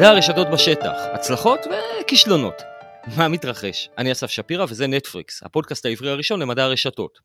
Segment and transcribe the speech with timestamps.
[0.00, 1.60] מדע הרשתות בשטח, הצלחות
[2.00, 2.54] וכישלונות.
[3.16, 3.88] מה מתרחש?
[3.98, 7.18] אני אסף שפירא וזה נטפריקס, הפודקאסט העברי הראשון למדע הרשתות.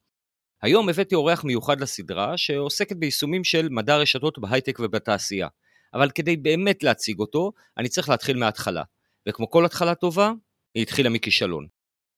[0.62, 5.48] היום הבאתי אורח מיוחד לסדרה שעוסקת ביישומים של מדע הרשתות בהייטק ובתעשייה.
[5.94, 8.84] אבל כדי באמת להציג אותו, אני צריך להתחיל מההתחלה.
[9.30, 10.32] וכמו כל התחלה טובה,
[10.76, 11.68] היא התחילה מכישלון.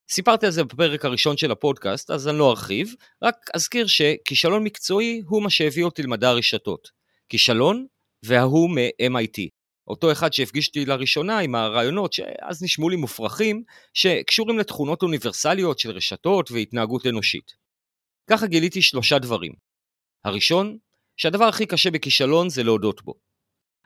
[0.10, 2.94] סיפרתי על זה בפרק הראשון של הפודקאסט, אז אני לא ארחיב,
[3.24, 6.90] רק אזכיר שכישלון מקצועי הוא מה שהביא אותי למדע הרשתות.
[7.30, 7.86] כישלון
[8.24, 9.57] וההוא מ-MIT.
[9.88, 15.92] אותו אחד שהפגיש אותי לראשונה עם הרעיונות שאז נשמעו לי מופרכים, שקשורים לתכונות אוניברסליות של
[15.92, 17.56] רשתות והתנהגות אנושית.
[18.30, 19.54] ככה גיליתי שלושה דברים.
[20.24, 20.78] הראשון,
[21.18, 23.14] שהדבר הכי קשה בכישלון זה להודות בו.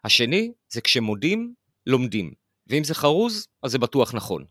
[0.03, 1.53] השני, זה כשמודים,
[1.85, 2.33] לומדים.
[2.67, 4.45] ואם זה חרוז, אז זה בטוח נכון.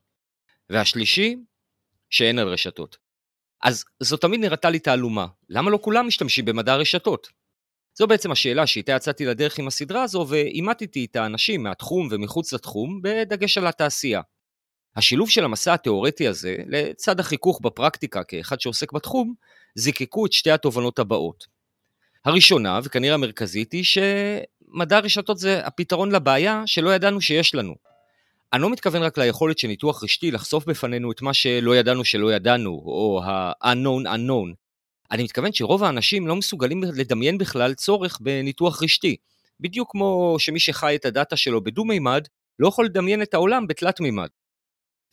[0.70, 1.36] והשלישי,
[2.10, 2.98] שאין על רשתות.
[3.62, 7.28] אז זו תמיד נראתה לי תעלומה, למה לא כולם משתמשים במדע הרשתות?
[7.94, 13.00] זו בעצם השאלה שאיתה יצאתי לדרך עם הסדרה הזו ואימתתי את האנשים מהתחום ומחוץ לתחום,
[13.02, 14.20] בדגש על התעשייה.
[14.96, 19.34] השילוב של המסע התאורטי הזה, לצד החיכוך בפרקטיקה כאחד שעוסק בתחום,
[19.74, 21.46] זיקקו את שתי התובנות הבאות.
[22.24, 27.74] הראשונה, וכנראה המרכזית, היא שמדע הרשתות זה הפתרון לבעיה שלא ידענו שיש לנו.
[28.52, 32.32] אני לא מתכוון רק ליכולת של ניתוח רשתי לחשוף בפנינו את מה שלא ידענו שלא
[32.32, 34.54] ידענו, או ה-unknown unknown.
[35.12, 39.16] אני מתכוון שרוב האנשים לא מסוגלים לדמיין בכלל צורך בניתוח רשתי.
[39.60, 42.26] בדיוק כמו שמי שחי את הדאטה שלו בדו-מימד,
[42.58, 44.28] לא יכול לדמיין את העולם בתלת-מימד.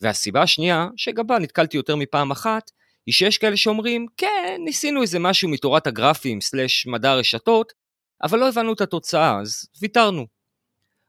[0.00, 2.70] והסיבה השנייה, שגם בה נתקלתי יותר מפעם אחת,
[3.06, 7.72] היא שיש כאלה שאומרים, כן, ניסינו איזה משהו מתורת הגרפים סלש מדע הרשתות,
[8.22, 10.26] אבל לא הבנו את התוצאה, אז ויתרנו.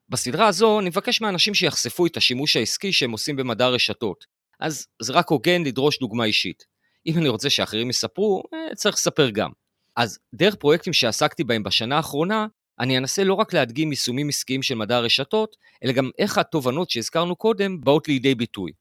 [0.10, 4.26] בסדרה הזו אני מבקש מאנשים שיחשפו את השימוש העסקי שהם עושים במדע הרשתות,
[4.60, 6.64] אז זה רק הוגן לדרוש דוגמה אישית.
[7.06, 9.50] אם אני רוצה שאחרים יספרו, אה, צריך לספר גם.
[9.96, 12.48] אז דרך פרויקטים שעסקתי בהם בשנה האחרונה,
[12.80, 17.36] אני אנסה לא רק להדגים יישומים עסקיים של מדע הרשתות, אלא גם איך התובנות שהזכרנו
[17.36, 18.72] קודם באות לידי ביטוי.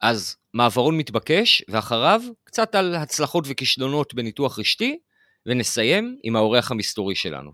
[0.00, 4.98] אז מעברון מתבקש, ואחריו קצת על הצלחות וכישלונות בניתוח רשתי,
[5.46, 7.52] ונסיים עם האורח המסתורי שלנו.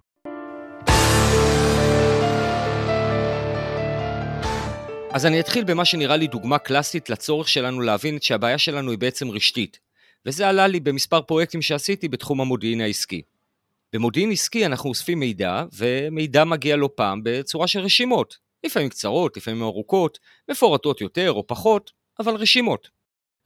[5.11, 9.31] אז אני אתחיל במה שנראה לי דוגמה קלאסית לצורך שלנו להבין שהבעיה שלנו היא בעצם
[9.31, 9.79] רשתית,
[10.27, 13.23] וזה עלה לי במספר פרויקטים שעשיתי בתחום המודיעין העסקי.
[13.93, 19.63] במודיעין עסקי אנחנו אוספים מידע, ומידע מגיע לא פעם בצורה של רשימות, לפעמים קצרות, לפעמים
[19.63, 20.19] ארוכות,
[20.51, 22.89] מפורטות יותר או פחות, אבל רשימות.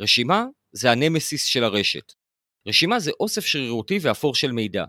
[0.01, 2.13] רשימה זה הנמסיס של הרשת.
[2.67, 4.85] רשימה זה אוסף שרירותי ואפור של מידע.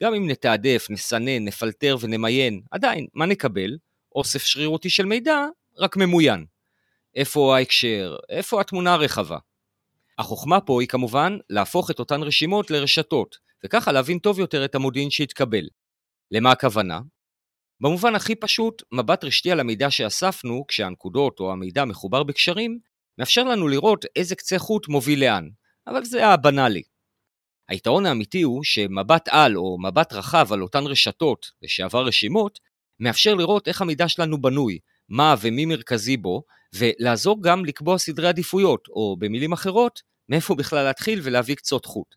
[0.00, 3.78] גם אם נתעדף, נסנן, נפלטר ונמיין, עדיין, מה נקבל?
[4.14, 5.46] אוסף שרירותי של מידע,
[5.78, 6.44] רק ממוין.
[7.14, 8.16] איפה ההקשר?
[8.28, 9.38] איפה התמונה הרחבה?
[10.18, 15.10] החוכמה פה היא כמובן להפוך את אותן רשימות לרשתות, וככה להבין טוב יותר את המודיעין
[15.10, 15.68] שהתקבל.
[16.30, 17.00] למה הכוונה?
[17.80, 22.78] במובן הכי פשוט, מבט רשתי על המידע שאספנו, כשהנקודות או המידע מחובר בקשרים,
[23.18, 25.48] מאפשר לנו לראות איזה קצה חוט מוביל לאן,
[25.86, 26.82] אבל זה הבנאלי.
[27.68, 32.58] היתרון האמיתי הוא שמבט על או מבט רחב על אותן רשתות, לשעבר רשימות,
[33.00, 36.42] מאפשר לראות איך המידע שלנו בנוי, מה ומי מרכזי בו,
[36.74, 42.14] ולעזור גם לקבוע סדרי עדיפויות, או במילים אחרות, מאיפה בכלל להתחיל ולהביא קצות חוט.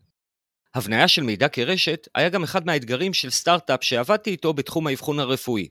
[0.74, 5.68] הבניה של מידע כרשת היה גם אחד מהאתגרים של סטארט-אפ שעבדתי איתו בתחום האבחון הרפואי.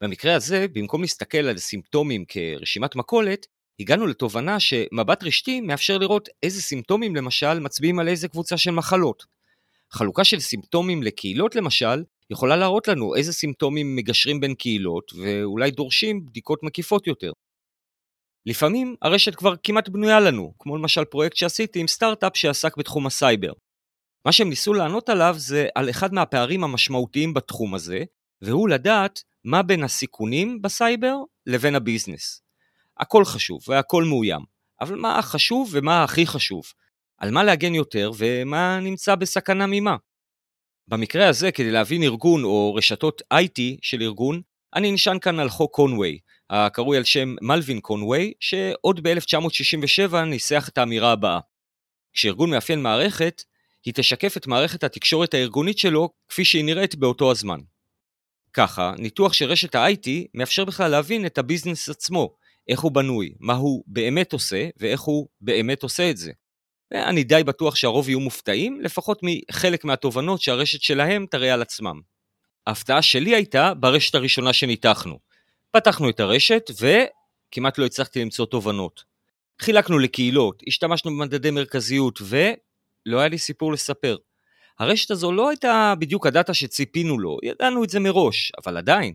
[0.00, 3.46] במקרה הזה, במקום להסתכל על סימפטומים כרשימת מכולת,
[3.80, 9.24] הגענו לתובנה שמבט רשתי מאפשר לראות איזה סימפטומים למשל מצביעים על איזה קבוצה של מחלות.
[9.92, 16.26] חלוקה של סימפטומים לקהילות למשל, יכולה להראות לנו איזה סימפטומים מגשרים בין קהילות ואולי דורשים
[16.26, 17.32] בדיקות מקיפות יותר.
[18.46, 23.52] לפעמים הרשת כבר כמעט בנויה לנו, כמו למשל פרויקט שעשיתי עם סטארט-אפ שעסק בתחום הסייבר.
[24.24, 28.04] מה שהם ניסו לענות עליו זה על אחד מהפערים המשמעותיים בתחום הזה,
[28.42, 32.42] והוא לדעת מה בין הסיכונים בסייבר לבין ה business.
[32.98, 34.40] הכל חשוב והכל מאוים,
[34.80, 36.62] אבל מה החשוב ומה הכי חשוב?
[37.18, 39.96] על מה להגן יותר ומה נמצא בסכנה ממה?
[40.88, 44.40] במקרה הזה, כדי להבין ארגון או רשתות IT של ארגון,
[44.74, 46.18] אני נשען כאן על חוק קונווי,
[46.50, 51.40] הקרוי על שם מלווין קונווי, שעוד ב-1967 ניסח את האמירה הבאה:
[52.12, 53.42] כשארגון מאפיין מערכת,
[53.84, 57.60] היא תשקף את מערכת התקשורת הארגונית שלו כפי שהיא נראית באותו הזמן.
[58.52, 62.34] ככה, ניתוח של רשת ה-IT מאפשר בכלל להבין את הביזנס עצמו,
[62.68, 66.32] איך הוא בנוי, מה הוא באמת עושה ואיך הוא באמת עושה את זה.
[66.90, 72.00] ואני די בטוח שהרוב יהיו מופתעים, לפחות מחלק מהתובנות שהרשת שלהם תראה על עצמם.
[72.66, 75.18] ההפתעה שלי הייתה ברשת הראשונה שניתחנו.
[75.70, 79.04] פתחנו את הרשת וכמעט לא הצלחתי למצוא תובנות.
[79.60, 84.16] חילקנו לקהילות, השתמשנו במדדי מרכזיות ולא היה לי סיפור לספר.
[84.78, 89.14] הרשת הזו לא הייתה בדיוק הדאטה שציפינו לו, ידענו את זה מראש, אבל עדיין.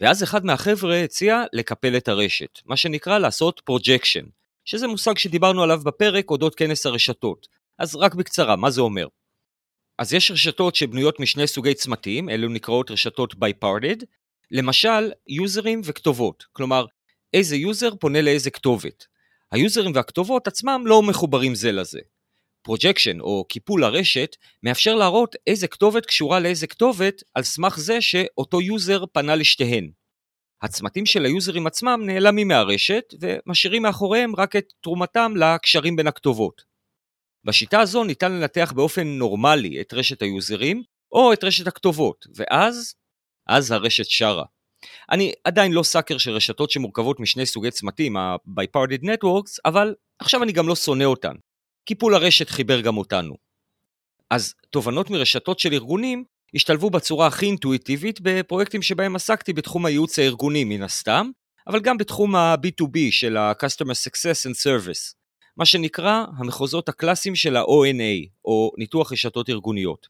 [0.00, 4.24] ואז אחד מהחבר'ה הציע לקפל את הרשת, מה שנקרא לעשות projection,
[4.70, 7.46] שזה מושג שדיברנו עליו בפרק אודות כנס הרשתות.
[7.78, 9.06] אז רק בקצרה, מה זה אומר?
[9.98, 14.04] אז יש רשתות שבנויות משני סוגי צמתים, אלו נקראות רשתות bipartite,
[14.50, 16.86] למשל יוזרים וכתובות, כלומר
[17.34, 19.04] איזה user פונה לאיזה כתובת.
[19.52, 22.00] היוזרים והכתובות עצמם לא מחוברים זה לזה.
[22.62, 28.60] projection או קיפול הרשת מאפשר להראות איזה כתובת קשורה לאיזה כתובת על סמך זה שאותו
[28.60, 29.90] user פנה לשתיהן.
[30.62, 36.64] הצמתים של היוזרים עצמם נעלמים מהרשת ומשאירים מאחוריהם רק את תרומתם לקשרים בין הכתובות.
[37.44, 42.94] בשיטה הזו ניתן לנתח באופן נורמלי את רשת היוזרים או את רשת הכתובות, ואז,
[43.48, 44.44] אז הרשת שרה.
[45.10, 50.52] אני עדיין לא סאקר של רשתות שמורכבות משני סוגי צמתים, ה-Biparted Networks, אבל עכשיו אני
[50.52, 51.34] גם לא שונא אותן.
[51.84, 53.34] קיפול הרשת חיבר גם אותנו.
[54.30, 56.24] אז תובנות מרשתות של ארגונים
[56.54, 61.30] השתלבו בצורה הכי אינטואיטיבית בפרויקטים שבהם עסקתי בתחום הייעוץ הארגוני מן הסתם,
[61.66, 65.14] אבל גם בתחום ה-B2B של ה-Customer Success and Service,
[65.56, 70.06] מה שנקרא המחוזות הקלאסיים של ה-ONA, או ניתוח רשתות ארגוניות.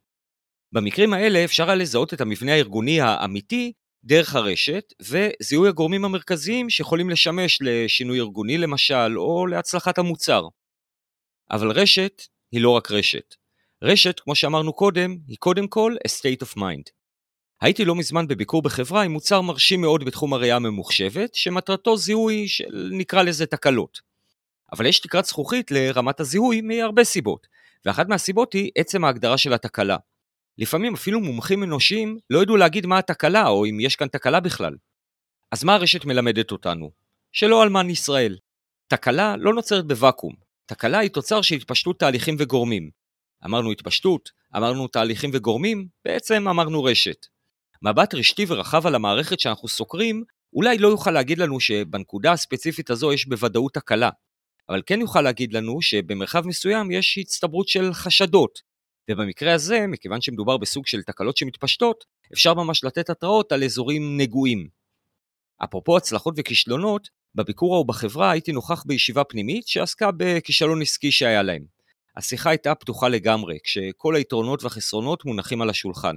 [0.73, 3.73] במקרים האלה אפשר היה לזהות את המבנה הארגוני האמיתי
[4.05, 10.49] דרך הרשת, וזיהוי הגורמים המרכזיים שיכולים לשמש לשינוי ארגוני למשל, או להצלחת המוצר.
[11.51, 12.23] אבל רשת
[12.53, 13.35] היא לא רק רשת.
[13.83, 16.91] רשת, כמו שאמרנו קודם, היא קודם כל a state of mind.
[17.61, 22.91] הייתי לא מזמן בביקור בחברה עם מוצר מרשים מאוד בתחום הראייה הממוחשבת, שמטרתו זיהוי של
[22.93, 24.01] נקרא לזה תקלות.
[24.73, 27.47] אבל יש תקרת זכוכית לרמת הזיהוי מהרבה סיבות,
[27.85, 29.97] ואחת מהסיבות היא עצם ההגדרה של התקלה.
[30.59, 34.77] לפעמים אפילו מומחים אנושיים לא ידעו להגיד מה התקלה, או אם יש כאן תקלה בכלל.
[35.53, 36.91] אז מה הרשת מלמדת אותנו?
[37.33, 38.37] שלא אלמן ישראל.
[38.89, 40.33] תקלה לא נוצרת בוואקום.
[40.67, 43.00] תקלה היא תוצר של התפשטות תהליכים וגורמים.
[43.45, 47.27] אמרנו התפשטות, אמרנו תהליכים וגורמים, בעצם אמרנו רשת.
[47.83, 53.13] מבט רשתי ורחב על המערכת שאנחנו סוקרים, אולי לא יוכל להגיד לנו שבנקודה הספציפית הזו
[53.13, 54.11] יש בוודאות תקלה,
[54.69, 58.59] אבל כן יוכל להגיד לנו שבמרחב מסוים יש הצטברות של חשדות,
[59.11, 64.69] ובמקרה הזה, מכיוון שמדובר בסוג של תקלות שמתפשטות, אפשר ממש לתת התראות על אזורים נגועים.
[65.65, 71.80] אפרופו הצלחות וכישלונות, בביקור ההוא בחברה הייתי נוכח בישיבה פנימית שעסקה בכישלון עסקי שהיה להם.
[72.17, 76.17] השיחה הייתה פתוחה לגמרי, כשכל היתרונות והחסרונות מונחים על השולחן.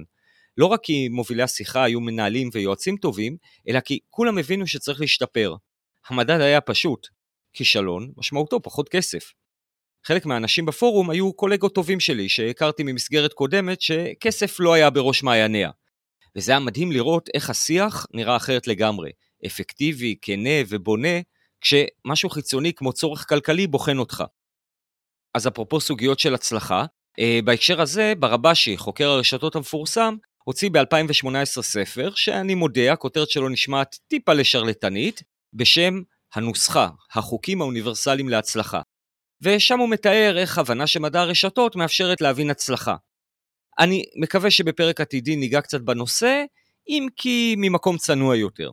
[0.56, 3.36] לא רק כי מובילי השיחה היו מנהלים ויועצים טובים,
[3.68, 5.54] אלא כי כולם הבינו שצריך להשתפר.
[6.08, 7.08] המדד היה פשוט,
[7.52, 9.32] כישלון משמעותו פחות כסף.
[10.06, 15.70] חלק מהאנשים בפורום היו קולגות טובים שלי שהכרתי ממסגרת קודמת שכסף לא היה בראש מעייניה.
[16.36, 19.10] וזה היה מדהים לראות איך השיח נראה אחרת לגמרי,
[19.46, 21.18] אפקטיבי, כנה ובונה,
[21.60, 24.24] כשמשהו חיצוני כמו צורך כלכלי בוחן אותך.
[25.34, 26.84] אז אפרופו סוגיות של הצלחה,
[27.18, 33.98] אה, בהקשר הזה, ברבשי, חוקר הרשתות המפורסם, הוציא ב-2018 ספר, שאני מודה, הכותרת שלו נשמעת
[34.08, 35.22] טיפה לשרלטנית,
[35.52, 36.02] בשם
[36.34, 38.80] הנוסחה, החוקים האוניברסליים להצלחה.
[39.42, 42.96] ושם הוא מתאר איך הבנה שמדע הרשתות מאפשרת להבין הצלחה.
[43.78, 46.44] אני מקווה שבפרק עתידי ניגע קצת בנושא,
[46.88, 48.70] אם כי ממקום צנוע יותר.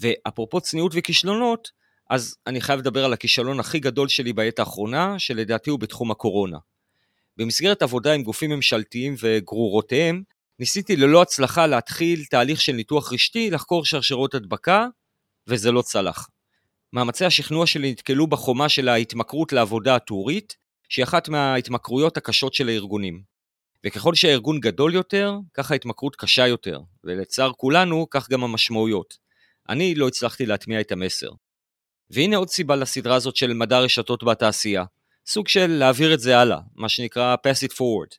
[0.00, 1.68] ואפרופו צניעות וכישלונות,
[2.10, 6.58] אז אני חייב לדבר על הכישלון הכי גדול שלי בעת האחרונה, שלדעתי הוא בתחום הקורונה.
[7.36, 10.22] במסגרת עבודה עם גופים ממשלתיים וגרורותיהם,
[10.58, 14.86] ניסיתי ללא הצלחה להתחיל תהליך של ניתוח רשתי לחקור שרשרות הדבקה,
[15.46, 16.28] וזה לא צלח.
[16.92, 20.56] מאמצי השכנוע שלי נתקלו בחומה של ההתמכרות לעבודה הטורית,
[20.88, 23.22] שהיא אחת מההתמכרויות הקשות של הארגונים.
[23.86, 29.14] וככל שהארגון גדול יותר, כך ההתמכרות קשה יותר, ולצער כולנו, כך גם המשמעויות.
[29.68, 31.30] אני לא הצלחתי להטמיע את המסר.
[32.10, 34.84] והנה עוד סיבה לסדרה הזאת של מדע רשתות בתעשייה.
[35.26, 38.16] סוג של להעביר את זה הלאה, מה שנקרא pass it forward.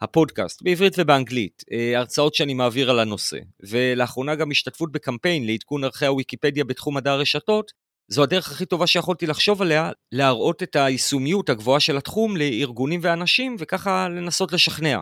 [0.00, 6.06] הפודקאסט, בעברית ובאנגלית, אה, הרצאות שאני מעביר על הנושא, ולאחרונה גם השתתפות בקמפיין לעדכון ערכי
[6.06, 7.72] הוויקיפדיה בתחום מדע הרשתות,
[8.08, 13.56] זו הדרך הכי טובה שיכולתי לחשוב עליה, להראות את היישומיות הגבוהה של התחום לארגונים ואנשים,
[13.58, 15.00] וככה לנסות לשכנע.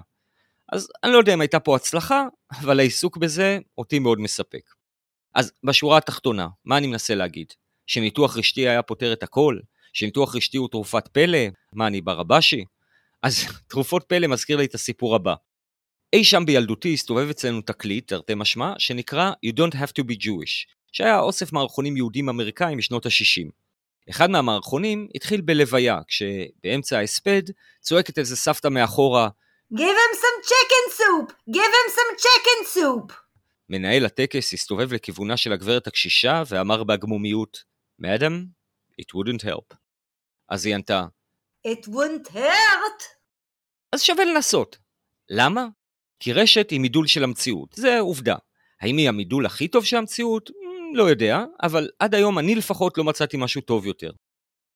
[0.73, 2.27] אז אני לא יודע אם הייתה פה הצלחה,
[2.61, 4.71] אבל העיסוק בזה אותי מאוד מספק.
[5.35, 7.53] אז בשורה התחתונה, מה אני מנסה להגיד?
[7.89, 9.59] שניתוח רשתי היה פותר את הכל?
[9.93, 11.39] שניתוח רשתי הוא תרופת פלא?
[11.73, 12.65] מה, אני ברבשי?
[13.23, 15.35] אז תרופות פלא מזכיר לי את הסיפור הבא.
[16.13, 20.75] אי שם בילדותי הסתובב אצלנו תקליט, תרתי משמע, שנקרא You Don't Have to be Jewish,
[20.93, 23.51] שהיה אוסף מערכונים יהודים אמריקאים משנות ה-60.
[24.11, 27.43] אחד מהמערכונים התחיל בלוויה, כשבאמצע ההספד
[27.81, 29.29] צועקת איזה סבתא מאחורה
[29.75, 31.33] Give him some chicken soup!
[31.51, 33.13] Give him some chicken soup!
[33.69, 37.65] מנהל הטקס הסתובב לכיוונה של הגברת הקשישה ואמר בהגמומיות,
[38.03, 38.55] Madam,
[39.01, 39.75] it wouldn't help.
[40.49, 41.07] אז היא ענתה,
[41.67, 43.03] It wouldn't hurt!
[43.93, 44.79] אז שווה לנסות.
[45.31, 45.67] למה?
[46.21, 48.37] כי רשת היא מידול של המציאות, זה עובדה.
[48.81, 50.51] האם היא המידול הכי טוב של המציאות?
[50.95, 54.11] לא יודע, אבל עד היום אני לפחות לא מצאתי משהו טוב יותר.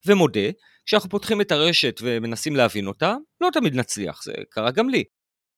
[0.07, 0.51] ומודה,
[0.87, 5.05] כשאנחנו פותחים את הרשת ומנסים להבין אותה, לא תמיד נצליח, זה קרה גם לי.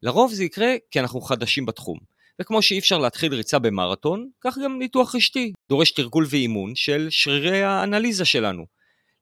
[0.03, 1.99] לרוב זה יקרה כי אנחנו חדשים בתחום.
[2.41, 7.63] וכמו שאי אפשר להתחיל ריצה במרתון, כך גם ניתוח רשתי דורש תרגול ואימון של שרירי
[7.63, 8.65] האנליזה שלנו.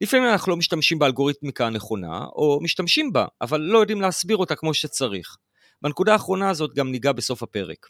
[0.01, 4.75] לפעמים אנחנו לא משתמשים באלגוריתמיקה הנכונה, או משתמשים בה, אבל לא יודעים להסביר אותה כמו
[4.75, 5.37] שצריך.
[5.83, 7.87] בנקודה האחרונה הזאת גם ניגע בסוף הפרק.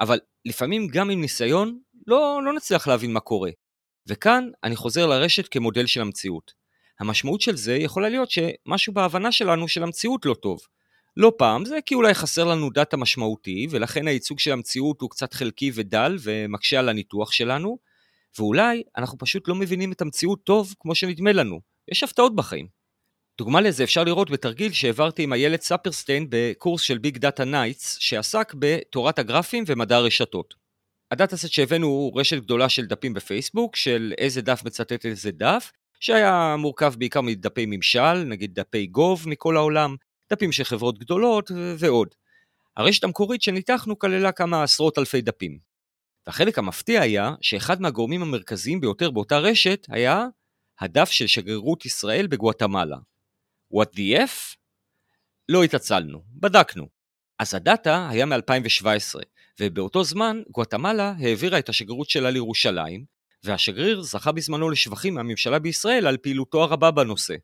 [0.00, 3.50] אבל לפעמים גם עם ניסיון, לא, לא נצליח להבין מה קורה.
[4.08, 6.52] וכאן אני חוזר לרשת כמודל של המציאות.
[7.00, 10.60] המשמעות של זה יכולה להיות שמשהו בהבנה שלנו של המציאות לא טוב.
[11.16, 15.34] לא פעם זה כי אולי חסר לנו data משמעותי, ולכן הייצוג של המציאות הוא קצת
[15.34, 17.78] חלקי ודל ומקשה על הניתוח שלנו,
[18.38, 21.60] ואולי אנחנו פשוט לא מבינים את המציאות טוב כמו שנדמה לנו.
[21.90, 22.80] יש הפתעות בחיים.
[23.38, 28.54] דוגמה לזה אפשר לראות בתרגיל שהעברתי עם איילת ספרסטיין בקורס של Big Data Nights, שעסק
[28.58, 30.54] בתורת הגרפים ומדע הרשתות.
[31.10, 35.72] הדאטה סט שהבאנו הוא רשת גדולה של דפים בפייסבוק, של איזה דף מצטט איזה דף,
[36.00, 39.96] שהיה מורכב בעיקר מדפי ממשל, נגיד דפי גוב מכל העולם,
[40.32, 42.08] דפים של חברות גדולות ועוד.
[42.76, 45.58] הרשת המקורית שניתחנו כללה כמה עשרות אלפי דפים.
[46.26, 50.26] והחלק המפתיע היה שאחד מהגורמים המרכזיים ביותר באותה רשת היה
[50.80, 52.96] הדף של שגרירות ישראל בגואטמלה.
[53.74, 54.56] What the F?
[55.48, 56.88] לא התעצלנו, בדקנו.
[57.38, 59.20] אז הדאטה היה מ-2017,
[59.60, 63.04] ובאותו זמן גואטמלה העבירה את השגרירות שלה לירושלים,
[63.44, 67.34] והשגריר זכה בזמנו לשבחים מהממשלה בישראל על פעילותו הרבה בנושא.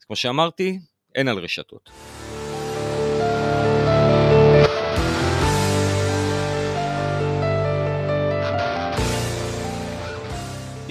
[0.00, 0.78] אז כמו שאמרתי,
[1.14, 1.90] אין על רשתות.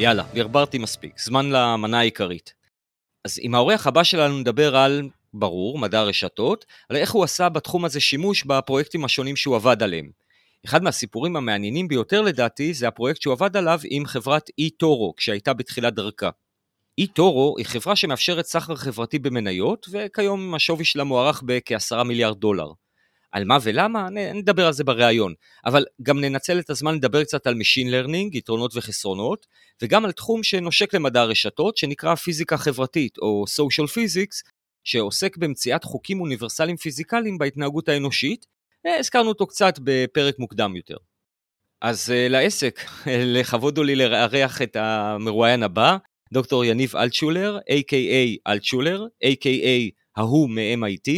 [0.01, 2.53] יאללה, הרברתי מספיק, זמן למנה העיקרית.
[3.25, 7.85] אז עם האורח הבא שלנו נדבר על, ברור, מדע הרשתות, על איך הוא עשה בתחום
[7.85, 10.09] הזה שימוש בפרויקטים השונים שהוא עבד עליהם.
[10.65, 15.93] אחד מהסיפורים המעניינים ביותר לדעתי זה הפרויקט שהוא עבד עליו עם חברת אי-טורו, כשהייתה בתחילת
[15.93, 16.29] דרכה.
[16.97, 22.71] אי-טורו היא חברה שמאפשרת סחר חברתי במניות, וכיום השווי שלה מוערך בכ-10 מיליארד דולר.
[23.31, 25.33] על מה ולמה, נדבר על זה בריאיון,
[25.65, 29.47] אבל גם ננצל את הזמן לדבר קצת על Machine Learning, יתרונות וחסרונות,
[29.81, 34.49] וגם על תחום שנושק למדע הרשתות, שנקרא פיזיקה חברתית, או Social Physics,
[34.83, 38.45] שעוסק במציאת חוקים אוניברסליים פיזיקליים בהתנהגות האנושית,
[38.99, 40.97] הזכרנו אותו קצת בפרק מוקדם יותר.
[41.81, 42.79] אז uh, לעסק,
[43.35, 45.97] לכבוד הוא לי לארח את המרואיין הבא,
[46.33, 48.51] דוקטור יניב אלטשולר, a.k.a.
[48.51, 49.91] אלטשולר, a.k.a.
[50.17, 51.11] ההוא מ-MIT.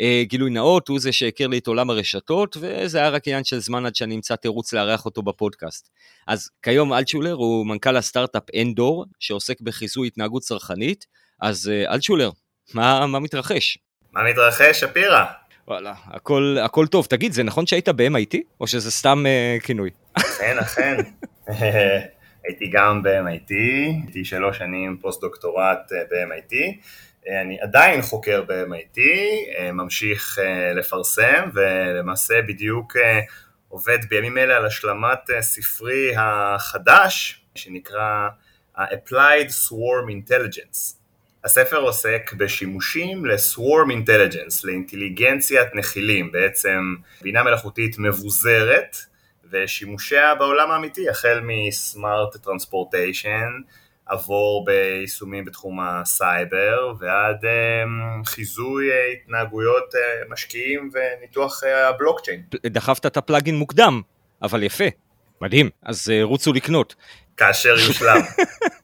[0.00, 3.58] Uh, גילוי נאות, הוא זה שהכיר לי את עולם הרשתות, וזה היה רק עניין של
[3.58, 5.90] זמן עד שאני אמצא תירוץ לארח אותו בפודקאסט.
[6.26, 11.06] אז כיום אלטשולר הוא מנכ"ל הסטארט-אפ אנדור, שעוסק בחיזוי התנהגות צרכנית.
[11.40, 12.30] אז uh, אלטשולר,
[12.74, 13.78] מה, מה מתרחש?
[14.12, 15.24] מה מתרחש, שפירא?
[15.68, 17.06] וואלה, הכל, הכל טוב.
[17.06, 19.90] תגיד, זה נכון שהיית ב-MIT, או שזה סתם uh, כינוי?
[20.14, 20.96] אכן, אכן.
[22.44, 23.54] הייתי גם ב-MIT,
[24.04, 26.54] הייתי שלוש שנים פוסט-דוקטורט ב-MIT.
[27.28, 33.00] אני עדיין חוקר ב-MIT, uh, ממשיך uh, לפרסם, ולמעשה בדיוק uh,
[33.68, 38.28] עובד בימים אלה על השלמת ספרי החדש, שנקרא
[38.76, 40.94] Applied Swarm Intelligence.
[41.44, 48.96] הספר עוסק בשימושים ל-Swarm Intelligence, לאינטליגנציית נחילים, בעצם בינה מלאכותית מבוזרת,
[49.50, 53.62] ושימושיה בעולם האמיתי, החל מ-Smart Transportation,
[54.06, 62.42] עבור ביישומים בתחום הסייבר, ועד um, חיזוי uh, התנהגויות uh, משקיעים וניתוח uh, הבלוקצ'יין.
[62.66, 64.00] דחפת את הפלאגין מוקדם,
[64.42, 64.84] אבל יפה,
[65.40, 66.94] מדהים, אז רוצו לקנות.
[67.36, 68.20] כאשר יושלם.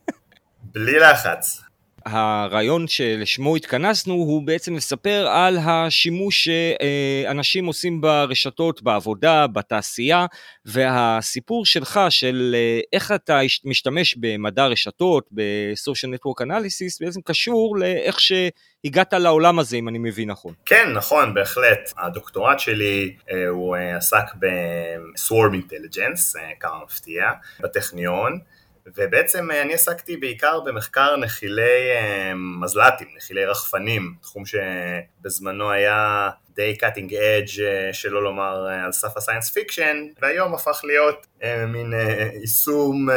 [0.74, 1.69] בלי לחץ.
[2.06, 10.26] הרעיון שלשמו התכנסנו הוא בעצם לספר על השימוש שאנשים עושים ברשתות, בעבודה, בתעשייה,
[10.64, 12.56] והסיפור שלך של
[12.92, 19.88] איך אתה משתמש במדע רשתות, ב-social network analysis, בעצם קשור לאיך שהגעת לעולם הזה, אם
[19.88, 20.54] אני מבין נכון.
[20.66, 21.92] כן, נכון, בהחלט.
[21.98, 23.14] הדוקטורט שלי
[23.48, 27.24] הוא עסק ב-swarm intelligence, כמה מפתיע,
[27.60, 28.38] בטכניון.
[28.86, 36.76] ובעצם אה, אני עסקתי בעיקר במחקר נחילי אה, מזל"טים, נחילי רחפנים, תחום שבזמנו היה די
[36.76, 41.26] cutting edge שלא לומר אה, על סף ה science fiction, והיום הפך להיות
[41.68, 41.92] מין
[42.40, 43.08] יישום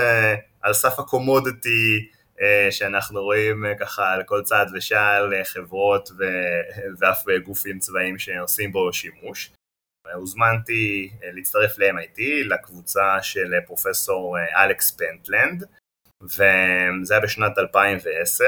[0.62, 2.10] על סף ה commodity
[2.72, 6.10] שאנחנו רואים ככה על כל צעד ושעל חברות
[7.00, 9.52] ואף גופים צבאיים שעושים בו שימוש.
[10.12, 15.64] הוזמנתי אה, להצטרף ל-MIT, לקבוצה של אה, פרופסור אה, אלכס פנטלנד,
[16.24, 18.46] וזה היה בשנת 2010.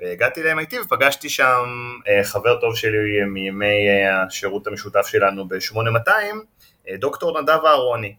[0.00, 1.64] הגעתי ל-MIT ופגשתי שם
[2.22, 6.12] חבר טוב שלי מימי השירות המשותף שלנו ב-8200,
[6.98, 8.14] דוקטור נדב אהרוני.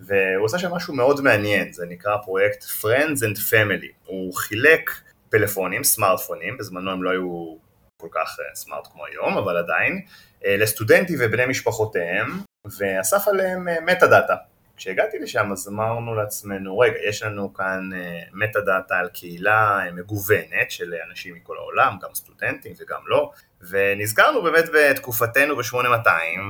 [0.00, 3.92] והוא עושה שם משהו מאוד מעניין, זה נקרא פרויקט Friends and Family.
[4.04, 4.90] הוא חילק
[5.30, 7.56] פלאפונים, סמארטפונים, בזמנו הם לא היו
[7.96, 10.02] כל כך smart כמו היום, אבל עדיין,
[10.46, 12.40] לסטודנטים ובני משפחותיהם,
[12.78, 14.34] ואסף עליהם metadata.
[14.76, 17.90] כשהגעתי לשם אז אמרנו לעצמנו, רגע, יש לנו כאן
[18.32, 23.30] metadata על קהילה מגוונת של אנשים מכל העולם, גם סטודנטים וגם לא,
[23.68, 26.08] ונזכרנו באמת בתקופתנו ב-8200,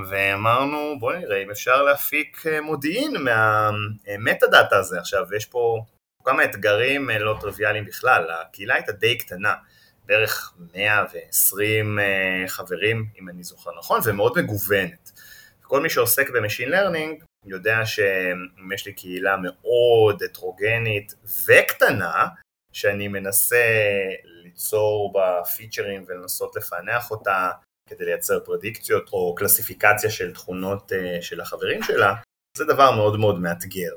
[0.08, 4.98] ואמרנו בוא נראה אם אפשר להפיק מודיעין מה metadata הזה.
[4.98, 5.82] עכשיו יש פה
[6.24, 9.54] כמה אתגרים לא טריוויאליים בכלל, הקהילה הייתה די קטנה,
[10.08, 11.98] בערך 120
[12.46, 15.12] חברים אם אני זוכר נכון, ומאוד מגוונת.
[15.62, 21.14] כל מי שעוסק ב machine learning יודע שאם יש לי קהילה מאוד הטרוגנית
[21.46, 22.26] וקטנה,
[22.72, 23.64] שאני מנסה
[24.24, 27.50] ליצור בה פיצ'רים ולנסות לפענח אותה
[27.90, 32.14] כדי לייצר פרדיקציות או קלסיפיקציה של תכונות של החברים שלה,
[32.56, 33.92] זה דבר מאוד מאוד מאתגר.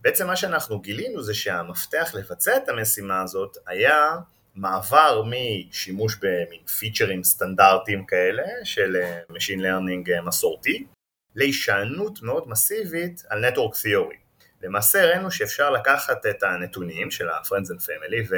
[0.00, 4.16] בעצם מה שאנחנו גילינו זה שהמפתח לבצע את המשימה הזאת היה
[4.60, 8.96] מעבר משימוש במין פיצ'רים סטנדרטיים כאלה של
[9.32, 10.86] Machine Learning מסורתי
[11.34, 14.16] להישענות מאוד מסיבית על Network Theory.
[14.62, 18.32] למעשה הראינו שאפשר לקחת את הנתונים של ה-Friends and Family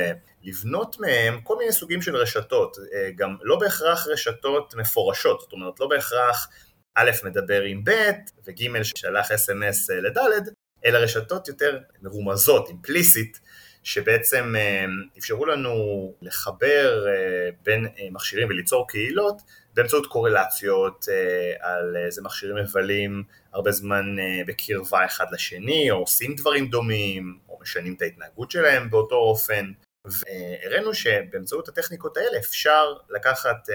[0.45, 2.77] ולבנות מהם כל מיני סוגים של רשתות,
[3.17, 6.49] גם לא בהכרח רשתות מפורשות, זאת אומרת לא בהכרח
[6.95, 8.11] א' מדבר עם ב'
[8.47, 10.19] וג' ששלח אס.אם.אס לד',
[10.85, 13.39] אלא רשתות יותר מרומזות, אימפליסיט,
[13.83, 14.55] שבעצם
[15.19, 15.75] אפשרו לנו
[16.23, 17.07] לחבר
[17.63, 19.43] בין מכשירים וליצור קהילות
[19.75, 21.07] באמצעות קורלציות
[21.61, 23.23] על איזה מכשירים מבלים
[23.53, 29.15] הרבה זמן בקרבה אחד לשני, או עושים דברים דומים, או משנים את ההתנהגות שלהם באותו
[29.15, 29.73] אופן,
[30.07, 33.69] והראינו שבאמצעות הטכניקות האלה אפשר לקחת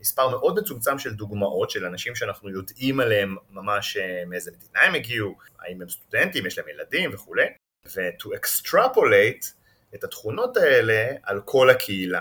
[0.00, 3.96] מספר מאוד מצומצם של דוגמאות של אנשים שאנחנו יודעים עליהם ממש
[4.26, 7.46] מאיזה מדינה הם הגיעו, האם הם סטודנטים, יש להם ילדים וכולי,
[7.86, 9.46] ו-to extrapolate
[9.94, 12.20] את התכונות האלה על כל הקהילה.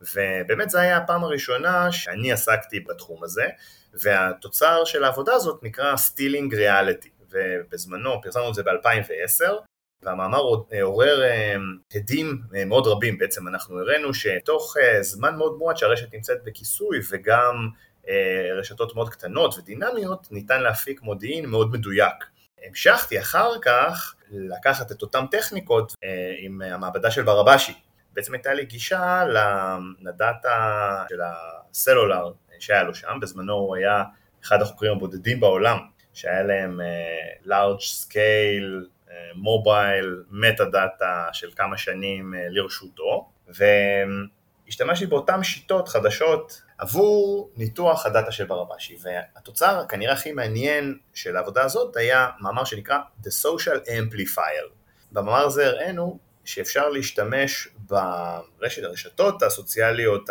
[0.00, 3.46] ובאמת זו הייתה הפעם הראשונה שאני עסקתי בתחום הזה,
[3.94, 9.52] והתוצר של העבודה הזאת נקרא Stealing Reality, ובזמנו פרסמנו את זה ב-2010,
[10.02, 10.42] והמאמר
[10.82, 11.22] עורר
[11.94, 17.68] הדים מאוד רבים, בעצם אנחנו הראינו שתוך זמן מאוד מועט שהרשת נמצאת בכיסוי וגם
[18.58, 22.24] רשתות מאוד קטנות ודינמיות, ניתן להפיק מודיעין מאוד מדויק.
[22.66, 25.92] המשכתי אחר כך לקחת את אותן טכניקות
[26.38, 27.74] עם המעבדה של ברבשי,
[28.12, 29.24] בעצם הייתה לי גישה
[30.00, 34.04] לדאטה של הסלולר שהיה לו שם, בזמנו הוא היה
[34.44, 35.78] אחד החוקרים הבודדים בעולם
[36.14, 36.80] שהיה להם
[37.46, 38.86] large scale
[39.34, 43.30] מובייל מטה דאטה של כמה שנים לרשותו
[44.70, 51.64] והשתמשתי באותן שיטות חדשות עבור ניתוח הדאטה של ברבשי והתוצר כנראה הכי מעניין של העבודה
[51.64, 54.68] הזאת היה מאמר שנקרא The Social Amplifier.
[55.12, 60.30] במאמר הזה הראינו שאפשר להשתמש ברשת הרשתות הסוציאליות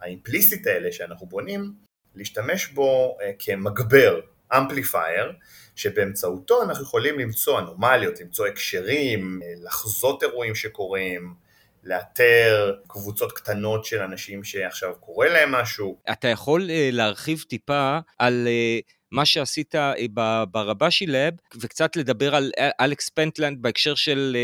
[0.00, 1.72] האימפליסטית האלה שאנחנו בונים,
[2.14, 4.20] להשתמש בו כמגבר,
[4.56, 5.32] amplifier,
[5.76, 11.34] שבאמצעותו אנחנו יכולים למצוא אנומליות, למצוא הקשרים, לחזות אירועים שקורים,
[11.84, 15.98] לאתר קבוצות קטנות של אנשים שעכשיו קורה להם משהו.
[16.12, 18.48] אתה יכול להרחיב טיפה על
[19.12, 19.74] מה שעשית
[20.50, 24.36] ברבשי לב, וקצת לדבר על אלכס פנטלנד בהקשר של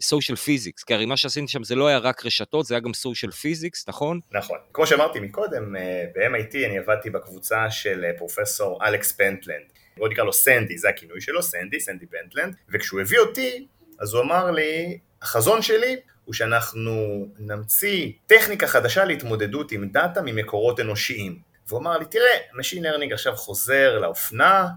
[0.00, 2.94] social physics, כי הרי מה שעשיתי שם זה לא היה רק רשתות, זה היה גם
[2.94, 4.20] social physics, נכון?
[4.30, 4.58] נכון.
[4.72, 5.72] כמו שאמרתי מקודם,
[6.14, 9.66] ב-MIT אני עבדתי בקבוצה של פרופסור אלכס פנטלנד.
[9.96, 13.66] בואו נקרא לו סנדי, זה הכינוי שלו, סנדי, סנדי פנטלנד, וכשהוא הביא אותי,
[14.00, 20.80] אז הוא אמר לי, החזון שלי הוא שאנחנו נמציא טכניקה חדשה להתמודדות עם data ממקורות
[20.80, 21.38] אנושיים.
[21.68, 24.68] והוא אמר לי, תראה, Machine Learning עכשיו חוזר לאופנה,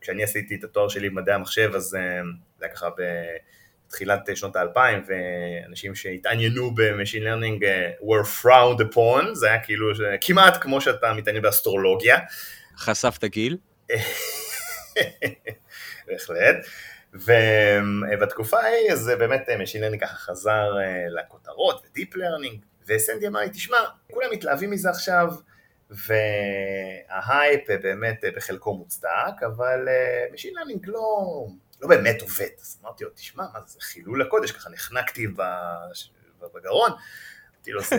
[0.00, 1.98] כשאני עשיתי את התואר שלי במדעי המחשב, אז זה
[2.60, 2.88] היה ככה
[3.88, 7.62] בתחילת שנות האלפיים, ואנשים שהתעניינו ב-Machine Learning
[8.02, 9.86] were frowned upon, זה היה כאילו
[10.20, 12.18] כמעט כמו שאתה מתעניין באסטרולוגיה.
[12.76, 13.56] חשפת גיל?
[16.06, 16.56] בהחלט.
[17.14, 20.70] ובתקופה ההיא אז באמת Machine Learning ככה חזר
[21.08, 23.76] לכותרות ו-Deep Learning, וסנדי אמר לי, תשמע,
[24.12, 25.28] כולם מתלהבים מזה עכשיו,
[25.90, 29.88] וההייפ באמת בחלקו מוצדק, אבל
[30.34, 31.46] Machine Learning לא,
[31.80, 32.48] לא באמת עובד.
[32.60, 35.26] אז אמרתי לו, תשמע, מה זה חילול הקודש, ככה נחנקתי
[36.54, 36.90] בגרון.
[37.54, 37.96] אמרתי לו, זה...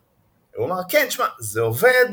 [0.56, 2.08] הוא אמר, כן, תשמע, זה עובד,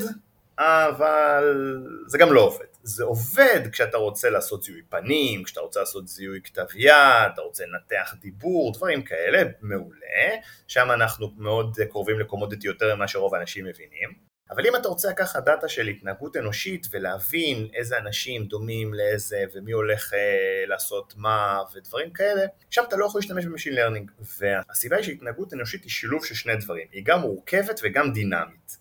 [0.58, 2.66] אבל זה גם לא עובד.
[2.86, 6.92] זה עובד כשאתה רוצה לעשות זיהוי פנים, כשאתה רוצה לעשות זיהוי כתב יד,
[7.34, 10.36] אתה רוצה לנתח דיבור, דברים כאלה, מעולה.
[10.66, 14.26] שם אנחנו מאוד קרובים לקומודיטי יותר ממה שרוב האנשים מבינים.
[14.50, 19.72] אבל אם אתה רוצה לקחת דאטה של התנהגות אנושית ולהבין איזה אנשים דומים לאיזה ומי
[19.72, 24.10] הולך אה, לעשות מה ודברים כאלה, שם אתה לא יכול להשתמש ב machine learning.
[24.38, 28.76] והסיבה היא שהתנהגות אנושית היא שילוב של שני דברים, היא גם מורכבת וגם דינמית.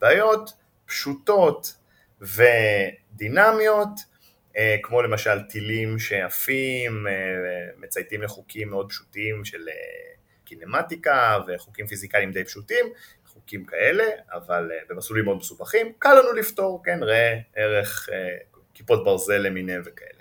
[0.00, 0.52] בעיות
[0.86, 1.76] פשוטות
[2.20, 2.99] ודינמיות,
[4.56, 7.12] אה, כמו למשל טילים שעפים, אה,
[7.76, 9.74] מצייתים לחוקים מאוד פשוטים של אה,
[10.44, 12.86] קינמטיקה וחוקים פיזיקליים די פשוטים,
[13.26, 18.08] חוקים כאלה, אבל במסלולים מאוד מסובכים, קל לנו לפתור, כן, ראה ערך
[18.74, 20.20] כיפות ברזל למיניהם וכאלה.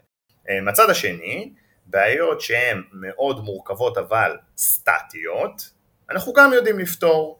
[0.61, 1.53] מהצד השני,
[1.85, 5.69] בעיות שהן מאוד מורכבות אבל סטטיות,
[6.09, 7.38] אנחנו גם יודעים לפתור.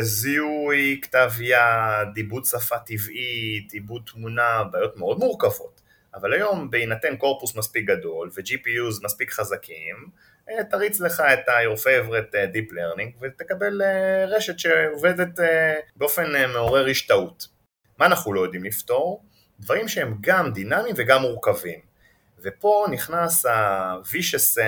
[0.00, 5.80] זיהוי, כתב יד, עיבוד שפה טבעית, עיבוד תמונה, בעיות מאוד מורכבות.
[6.14, 10.10] אבל היום בהינתן קורפוס מספיק גדול ו-GPUs מספיק חזקים,
[10.50, 15.40] אה, תריץ לך את ה-your favorite אה, Deep Learning ותקבל אה, רשת שעובדת
[15.96, 17.48] באופן מעורר השתאות.
[17.98, 19.24] מה אנחנו לא יודעים לפתור?
[19.60, 21.80] דברים שהם גם דינמיים וגם מורכבים.
[22.42, 24.58] ופה נכנס ה-vicious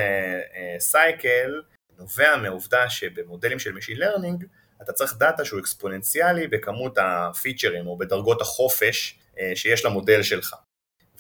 [0.92, 1.52] cycle,
[1.98, 4.44] נובע מהעובדה שבמודלים של Machine Learning
[4.84, 9.18] אתה צריך דאטה שהוא אקספוננציאלי בכמות הפיצ'רים או בדרגות החופש
[9.54, 10.54] שיש למודל שלך.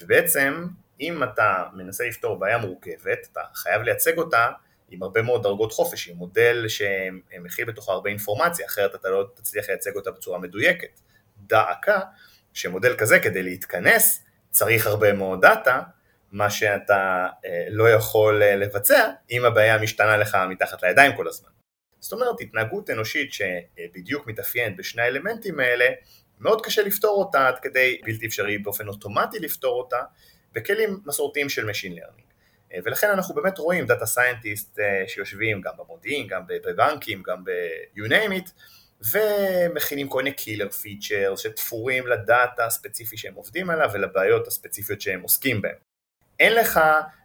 [0.00, 0.66] ובעצם
[1.00, 4.48] אם אתה מנסה לפתור בעיה מורכבת, אתה חייב לייצג אותה
[4.90, 9.68] עם הרבה מאוד דרגות חופש, עם מודל שמכיל בתוכו הרבה אינפורמציה, אחרת אתה לא תצליח
[9.68, 11.00] לייצג אותה בצורה מדויקת.
[11.36, 12.00] דווקא
[12.52, 15.80] שמודל כזה כדי להתכנס צריך הרבה מאוד דאטה,
[16.32, 21.50] מה שאתה אה, לא יכול אה, לבצע אם הבעיה משתנה לך מתחת לידיים כל הזמן.
[22.02, 25.84] זאת אומרת, התנהגות אנושית שבדיוק מתאפיינת בשני האלמנטים האלה,
[26.40, 30.00] מאוד קשה לפתור אותה עד כדי בלתי אפשרי באופן אוטומטי לפתור אותה
[30.52, 32.32] בכלים מסורתיים של Machine Learning.
[32.84, 38.50] ולכן אנחנו באמת רואים data scientists שיושבים גם במודיעין, גם בבנקים, גם ב-you name it,
[39.12, 45.62] ומכינים כל מיני killer features שתפורים לדאטה הספציפי שהם עובדים עליו ולבעיות הספציפיות שהם עוסקים
[45.62, 45.74] בהן.
[46.40, 46.80] אין לך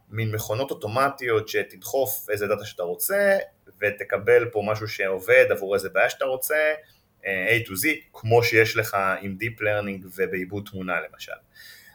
[0.10, 3.38] מין מכונות אוטומטיות שתדחוף איזה דאטה שאתה רוצה
[3.82, 6.74] ותקבל פה משהו שעובד עבור איזה בעיה שאתה רוצה,
[7.24, 11.32] A to Z, כמו שיש לך עם Deep Learning ובעיבוד תמונה למשל.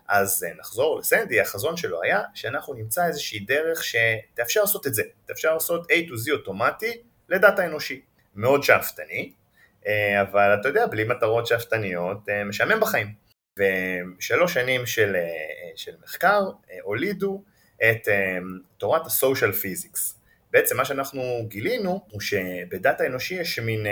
[0.08, 5.02] אז אה, נחזור לסנדי, החזון שלו היה שאנחנו נמצא איזושהי דרך שתאפשר לעשות את זה,
[5.26, 8.02] תאפשר לעשות A to Z אוטומטי לדאטה אנושי.
[8.34, 9.32] מאוד שאפתני,
[9.86, 13.14] אה, אבל אתה יודע, בלי מטרות שאפתניות, אה, משעמם בחיים.
[13.58, 15.16] ושלוש שנים של,
[15.76, 16.40] של מחקר
[16.82, 17.42] הולידו
[17.90, 18.08] את
[18.78, 20.21] תורת ה-social physics.
[20.52, 23.86] בעצם מה שאנחנו גילינו הוא שבדאטה אנושי יש מין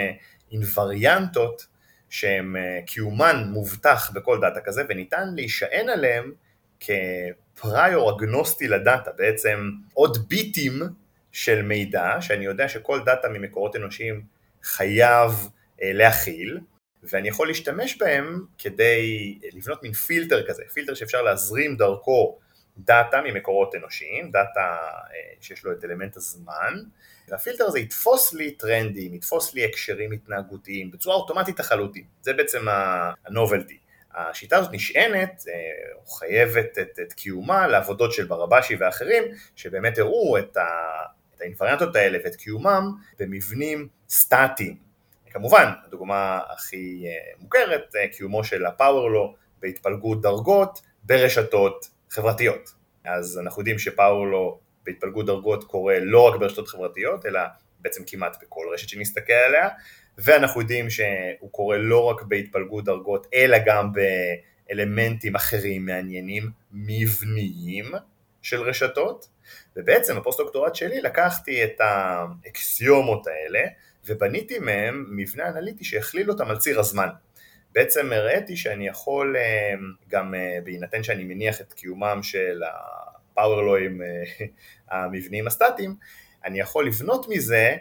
[0.53, 1.67] אינווריאנטות
[2.11, 6.33] שהן אה, קיומן מובטח בכל דאטה כזה וניתן להישען עליהן
[6.81, 10.83] כ-prior אגנוסטי לדאטה, בעצם עוד ביטים
[11.33, 14.23] של מידע שאני יודע שכל דאטה ממקורות אנושיים
[14.63, 15.49] חייב
[15.83, 16.59] אה, להכיל
[17.03, 22.39] ואני יכול להשתמש בהם כדי לבנות מין פילטר כזה, פילטר שאפשר להזרים דרכו
[22.79, 26.75] דאטה ממקורות אנושיים, דאטה אה, שיש לו את אלמנט הזמן
[27.29, 32.67] והפילטר הזה יתפוס לי טרנדים, יתפוס לי הקשרים התנהגותיים בצורה אוטומטית לחלוטין, זה בעצם
[33.27, 33.79] ה-novelty.
[34.15, 35.55] השיטה הזאת נשענת, אה,
[35.95, 39.23] או חייבת את, את קיומה לעבודות של ברבאשי ואחרים,
[39.57, 40.67] שבאמת הראו את, ה,
[41.37, 44.77] את האינווריאנטות האלה ואת קיומם במבנים סטטיים.
[45.31, 52.71] כמובן, הדוגמה הכי אה, מוכרת, קיומו של הפאוורלו בהתפלגות דרגות ברשתות חברתיות.
[53.05, 57.41] אז אנחנו יודעים שפאוורלו בהתפלגות דרגות קורה לא רק ברשתות חברתיות, אלא
[57.81, 59.69] בעצם כמעט בכל רשת שנסתכל עליה,
[60.19, 67.87] ואנחנו יודעים שהוא קורה לא רק בהתפלגות דרגות, אלא גם באלמנטים אחרים מעניינים, מבניים
[68.43, 69.29] של רשתות,
[69.77, 73.61] ובעצם הפוסט-דוקטורט שלי לקחתי את האקסיומות האלה,
[74.07, 77.09] ובניתי מהם מבנה אנליטי שהכליל אותם על ציר הזמן.
[77.73, 79.75] בעצם הראיתי שאני יכול, אה,
[80.09, 82.63] גם אה, בהינתן שאני מניח את קיומם של
[83.33, 84.47] ה-power law-ים אה,
[85.05, 85.95] המבניים הסטטיים,
[86.45, 87.77] אני יכול לבנות מזה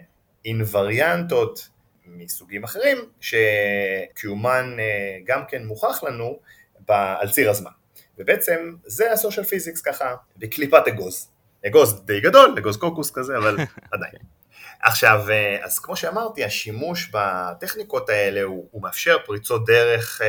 [0.45, 1.69] אינווריאנטות
[2.05, 4.77] מסוגים אחרים שקיומן
[5.25, 6.39] גם כן מוכח לנו
[6.87, 7.71] על ציר הזמן.
[8.17, 11.31] ובעצם זה ה-social physics ככה בקליפת אגוז.
[11.67, 13.57] אגוז די גדול, אגוז קוקוס כזה, אבל
[13.93, 14.38] עדיין.
[14.81, 20.21] עכשיו, אה, אז כמו שאמרתי, השימוש בטכניקות האלה הוא, הוא מאפשר פריצות דרך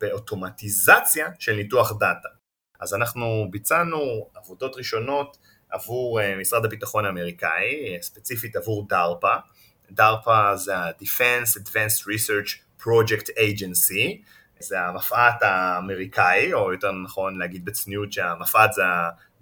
[0.00, 2.28] באוטומטיזציה של ניתוח דאטה.
[2.80, 5.36] אז אנחנו ביצענו עבודות ראשונות
[5.70, 9.36] עבור אה, משרד הביטחון האמריקאי, אה, ספציפית עבור דארפא.
[9.90, 14.22] דארפא זה ה-Defense Advanced Research Project Agency,
[14.60, 18.82] זה המפא"ת האמריקאי, או יותר נכון להגיד בצניעות שהמפא"ת זה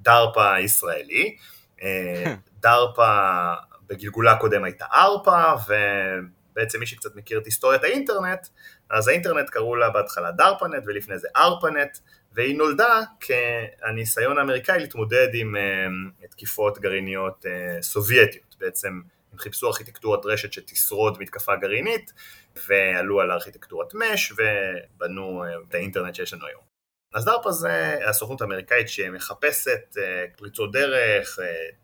[0.01, 1.37] הדארפא הישראלי.
[1.83, 3.55] אה, דארפא
[3.89, 5.55] בגלגולה הקודם הייתה ארפא,
[6.59, 8.47] בעצם מי שקצת מכיר את היסטוריית האינטרנט,
[8.91, 11.99] אז האינטרנט קראו לה בהתחלה דארפנט ולפני זה ארפנט,
[12.33, 19.01] והיא נולדה כהניסיון האמריקאי להתמודד עם uh, תקיפות גרעיניות uh, סובייטיות, בעצם
[19.33, 22.13] הם חיפשו ארכיטקטורת רשת שתשרוד מתקפה גרעינית,
[22.69, 26.63] ועלו על ארכיטקטורת מש ובנו uh, את האינטרנט שיש לנו היום.
[27.15, 29.97] אז דארפא זה הסוכנות האמריקאית שמחפשת
[30.37, 31.39] פריצות דרך,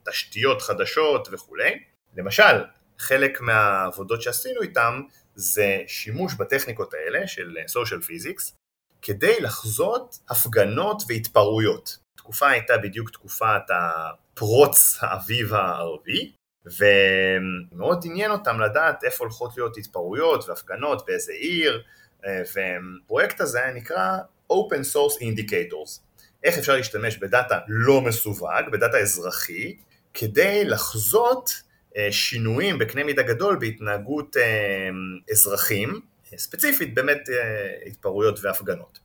[0.09, 1.93] תשתיות חדשות וכולי.
[2.16, 2.64] למשל,
[2.98, 5.03] חלק מהעבודות שעשינו איתם
[5.35, 8.53] זה שימוש בטכניקות האלה של social physics
[9.03, 11.98] כדי לחזות הפגנות והתפרעויות.
[12.14, 16.33] התקופה הייתה בדיוק תקופת הפרוץ האביב הערבי
[16.66, 21.83] ומאוד עניין אותם לדעת איפה הולכות להיות התפרעויות והפגנות באיזה עיר
[22.55, 24.18] והפרויקט הזה נקרא
[24.53, 26.00] Open Source Indicators
[26.44, 29.77] איך אפשר להשתמש בדאטה לא מסווג, בדאטה אזרחי
[30.14, 31.64] כדי לחזות אה,
[32.11, 34.88] שינויים בקנה מידה גדול בהתנהגות אה,
[35.30, 36.00] אזרחים,
[36.37, 38.98] ספציפית באמת אה, התפרעויות והפגנות.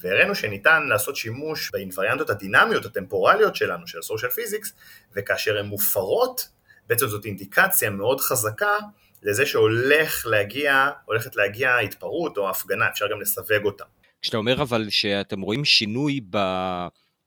[0.00, 4.72] והראינו שניתן לעשות שימוש באינווריאנטות הדינמיות הטמפורליות שלנו, של ה-social physics,
[5.16, 6.48] וכאשר הן מופרות,
[6.86, 8.76] בעצם זאת אינדיקציה מאוד חזקה
[9.22, 13.84] לזה שהולך להגיע, הולכת להגיע התפרעות או הפגנה, אפשר גם לסווג אותה.
[14.22, 16.38] כשאתה אומר אבל שאתם רואים שינוי ב...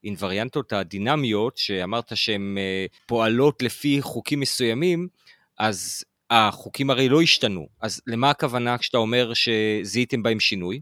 [0.04, 5.08] האינווריאנטות הדינמיות, שאמרת שהן אה, פועלות לפי חוקים מסוימים,
[5.60, 7.68] אז החוקים הרי לא השתנו.
[7.82, 10.82] אז למה הכוונה כשאתה אומר שזיהיתם בהם שינוי?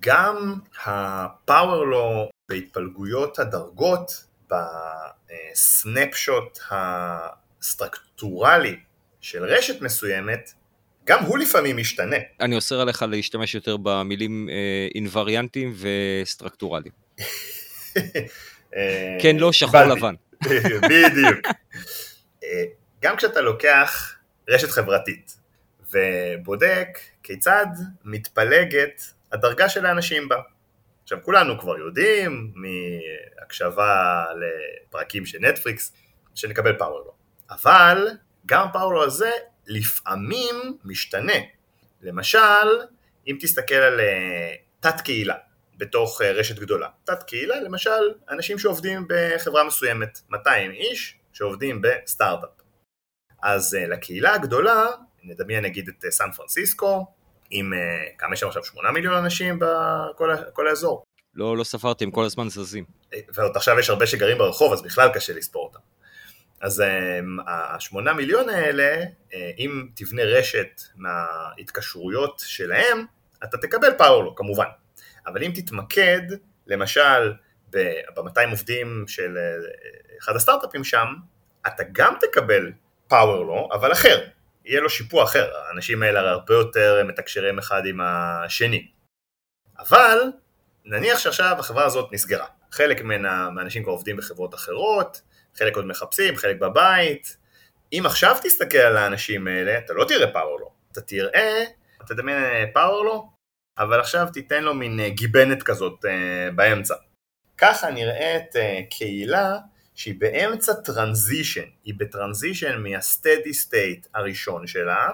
[0.00, 0.54] גם
[0.84, 8.76] ה-power law בהתפלגויות הדרגות, בסנפשוט הסטרקטורלי
[9.20, 10.52] של רשת מסוימת,
[11.04, 12.16] גם הוא לפעמים משתנה.
[12.40, 16.92] אני אוסר עליך להשתמש יותר במילים אה, אינווריאנטים וסטרקטורליים.
[19.20, 20.14] כן, לא, שחור לבן.
[20.90, 21.46] בדיוק.
[22.44, 22.64] אה,
[23.02, 24.16] גם כשאתה לוקח
[24.48, 25.36] רשת חברתית
[25.92, 27.66] ובודק כיצד
[28.04, 29.02] מתפלגת
[29.32, 30.36] הדרגה של האנשים בה.
[31.02, 35.92] עכשיו כולנו כבר יודעים מהקשבה לפרקים של נטפליקס
[36.34, 37.12] שנקבל פאוורלו,
[37.50, 38.08] אבל
[38.46, 39.30] גם הפאוורלו הזה
[39.66, 41.32] לפעמים משתנה.
[42.02, 42.68] למשל,
[43.26, 45.34] אם תסתכל על אה, תת קהילה,
[45.78, 46.88] בתוך אה, רשת גדולה.
[47.04, 52.50] תת קהילה, למשל, אנשים שעובדים בחברה מסוימת, 200 איש שעובדים בסטארט-אפ.
[53.42, 54.86] אז אה, לקהילה הגדולה,
[55.22, 57.06] נדמיין נגיד את אה, סן פרנסיסקו,
[57.50, 57.72] עם
[58.18, 58.64] כמה יש שם עכשיו?
[58.64, 61.04] 8 מיליון אנשים בכל האזור.
[61.34, 62.84] לא, לא ספרתי, הם כל הזמן זזים.
[63.34, 65.78] ועוד עכשיו יש הרבה שגרים ברחוב, אז בכלל קשה לספור אותם.
[66.60, 66.82] אז
[67.46, 69.04] השמונה מיליון האלה,
[69.58, 73.04] אם תבנה רשת מההתקשרויות שלהם,
[73.44, 74.66] אתה תקבל פאורלו כמובן.
[75.26, 76.22] אבל אם תתמקד,
[76.66, 77.32] למשל,
[77.70, 79.70] ב-200 עובדים של אה,
[80.22, 81.06] אחד הסטארט-אפים שם,
[81.66, 82.72] אתה גם תקבל
[83.08, 84.24] פאוור לו, אבל אחר,
[84.64, 88.88] יהיה לו שיפוע אחר, האנשים האלה הרבה יותר מתקשרים אחד עם השני.
[89.78, 90.18] אבל
[90.84, 95.20] נניח שעכשיו החברה הזאת נסגרה, חלק מהאנשים כבר עובדים בחברות אחרות,
[95.56, 97.36] חלק עוד מחפשים, חלק בבית,
[97.92, 101.64] אם עכשיו תסתכל על האנשים האלה, אתה לא תראה פאוור לו, אתה תראה,
[101.96, 103.30] אתה תדמיין פאוור לו,
[103.78, 106.94] אבל עכשיו תיתן לו מין אה, גיבנת כזאת אה, באמצע.
[107.58, 109.58] ככה נראית אה, קהילה
[109.94, 115.10] שהיא באמצע transition, היא ב-transition מה-steady state הראשון שלה,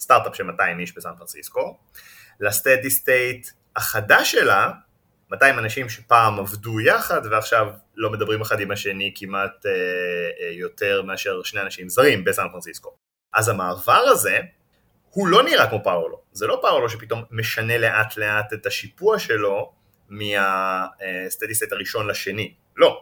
[0.00, 1.78] סטארט-אפ של 200 איש בסן פרנסיסקו,
[2.40, 4.72] ל-steady state החדש שלה,
[5.30, 11.42] 200 אנשים שפעם עבדו יחד ועכשיו לא מדברים אחד עם השני כמעט אה, יותר מאשר
[11.42, 12.96] שני אנשים זרים בסן פרנסיסקו.
[13.34, 14.38] אז המעבר הזה
[15.14, 18.66] הוא לא נראה כמו power law, זה לא power law שפתאום משנה לאט לאט את
[18.66, 19.72] השיפוע שלו
[20.08, 23.00] מהסטדי סט הראשון לשני, לא,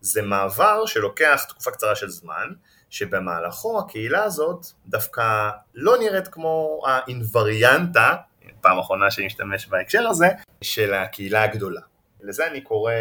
[0.00, 2.48] זה מעבר שלוקח תקופה קצרה של זמן,
[2.90, 8.16] שבמהלכו הקהילה הזאת דווקא לא נראית כמו האינווריאנטה,
[8.60, 10.28] פעם אחרונה שאני משתמש בהקשר הזה,
[10.62, 11.80] של הקהילה הגדולה.
[12.20, 12.92] לזה אני קורא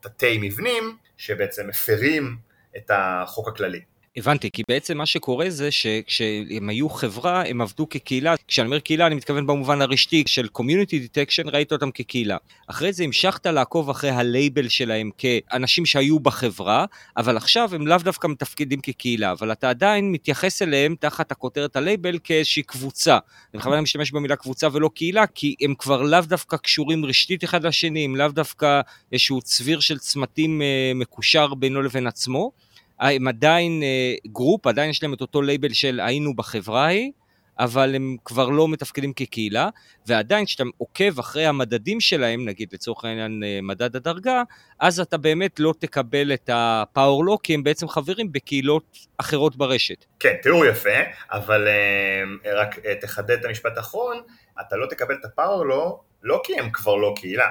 [0.00, 2.36] תתי מבנים שבעצם מפרים
[2.76, 3.80] את החוק הכללי.
[4.16, 8.34] הבנתי, כי בעצם מה שקורה זה שכשהם היו חברה, הם עבדו כקהילה.
[8.48, 12.36] כשאני אומר קהילה, אני מתכוון במובן הרשתי של Community Detection, ראית אותם כקהילה.
[12.66, 16.84] אחרי זה המשכת לעקוב אחרי ה-label שלהם כאנשים שהיו בחברה,
[17.16, 22.18] אבל עכשיו הם לאו דווקא מתפקדים כקהילה, אבל אתה עדיין מתייחס אליהם תחת הכותרת ה-label
[22.24, 23.18] כאיזושהי קבוצה.
[23.54, 27.66] אני בכוונה משתמש במילה קבוצה ולא קהילה, כי הם כבר לאו דווקא קשורים רשתית אחד
[27.66, 28.80] לשני, הם לאו דווקא
[29.12, 32.65] איזשהו צביר של צמתים אה, מקושר בינו לבין עצמו.
[33.00, 33.82] הם עדיין
[34.26, 37.12] group, עדיין יש להם את אותו לייבל של היינו בחברה ההיא,
[37.58, 39.68] אבל הם כבר לא מתפקדים כקהילה,
[40.06, 44.42] ועדיין כשאתה עוקב אחרי המדדים שלהם, נגיד לצורך העניין אה, מדד הדרגה,
[44.80, 50.04] אז אתה באמת לא תקבל את ה-power law, כי הם בעצם חברים בקהילות אחרות ברשת.
[50.20, 50.98] כן, תיאור יפה,
[51.32, 54.20] אבל אה, רק אה, תחדד את המשפט האחרון,
[54.60, 57.48] אתה לא תקבל את ה-power law, לא כי הם כבר לא קהילה,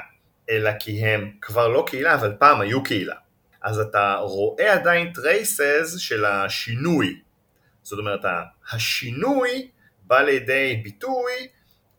[0.49, 3.15] אלא כי הם כבר לא קהילה, אבל פעם היו קהילה.
[3.65, 7.21] אז אתה רואה עדיין traces של השינוי.
[7.83, 8.19] זאת אומרת,
[8.71, 9.69] השינוי
[10.03, 11.33] בא לידי ביטוי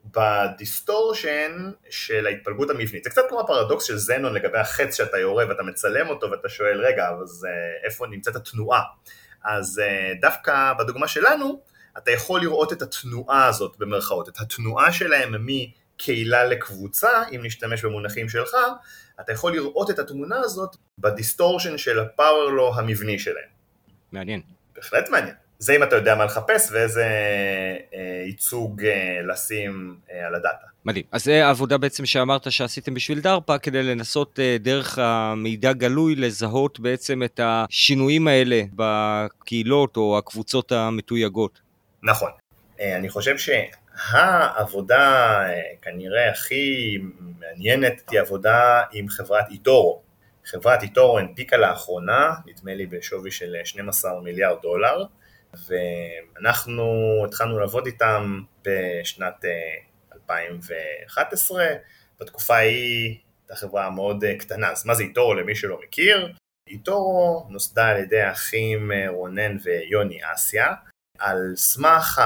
[0.05, 3.05] ב-distortion של ההתפלגות המבנית.
[3.05, 6.81] זה קצת כמו הפרדוקס של זנון לגבי החץ שאתה יורה ואתה מצלם אותו ואתה שואל,
[6.81, 8.83] רגע, אז uh, איפה נמצאת התנועה?
[9.45, 11.61] אז uh, דווקא בדוגמה שלנו,
[11.99, 18.29] אתה יכול לראות את התנועה הזאת במרכאות, את התנועה שלהם מקהילה לקבוצה, אם נשתמש במונחים
[18.29, 18.57] שלך,
[19.21, 23.49] אתה יכול לראות את התמונה הזאת ב-distortion של ה-power law המבני שלהם.
[24.13, 24.41] מעניין.
[24.77, 25.35] בהחלט מעניין.
[25.59, 27.05] זה אם אתה יודע מה לחפש ואיזה
[27.95, 30.67] אה, ייצוג אה, לשים אה, על הדאטה.
[30.85, 31.05] מדהים.
[31.13, 36.81] אז זה העבודה בעצם שאמרת שעשיתם בשביל דרפא, כדי לנסות אה, דרך המידע גלוי לזהות
[36.81, 41.61] בעצם את השינויים האלה בקהילות או הקבוצות המתויגות.
[42.03, 42.31] נכון.
[42.81, 43.86] אה, אני חושב שהעבודה
[45.47, 46.99] אה, כנראה הכי
[47.41, 50.03] מעניינת היא עבודה עם חברת איטורו.
[50.45, 55.05] חברת איטורו הנפיקה לאחרונה, נדמה לי בשווי של 12 מיליארד דולר,
[55.69, 56.85] ואנחנו
[57.27, 59.45] התחלנו לעבוד איתם בשנת
[60.15, 61.77] 2011, אה,
[62.21, 66.33] בתקופה ההיא הייתה חברה מאוד אה, קטנה, אז מה זה איטורו למי שלא מכיר?
[66.69, 70.75] איטורו נוסדה על ידי האחים אה, רונן ויוני אסיה,
[71.19, 72.23] על סמך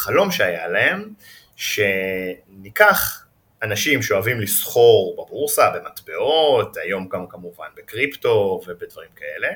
[0.00, 1.12] החלום שהיה להם,
[1.56, 3.26] שניקח
[3.62, 9.48] אנשים שאוהבים לסחור בבורסה, במטבעות, היום גם כמובן בקריפטו ובדברים כאלה,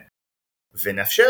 [0.82, 1.28] ונאפשר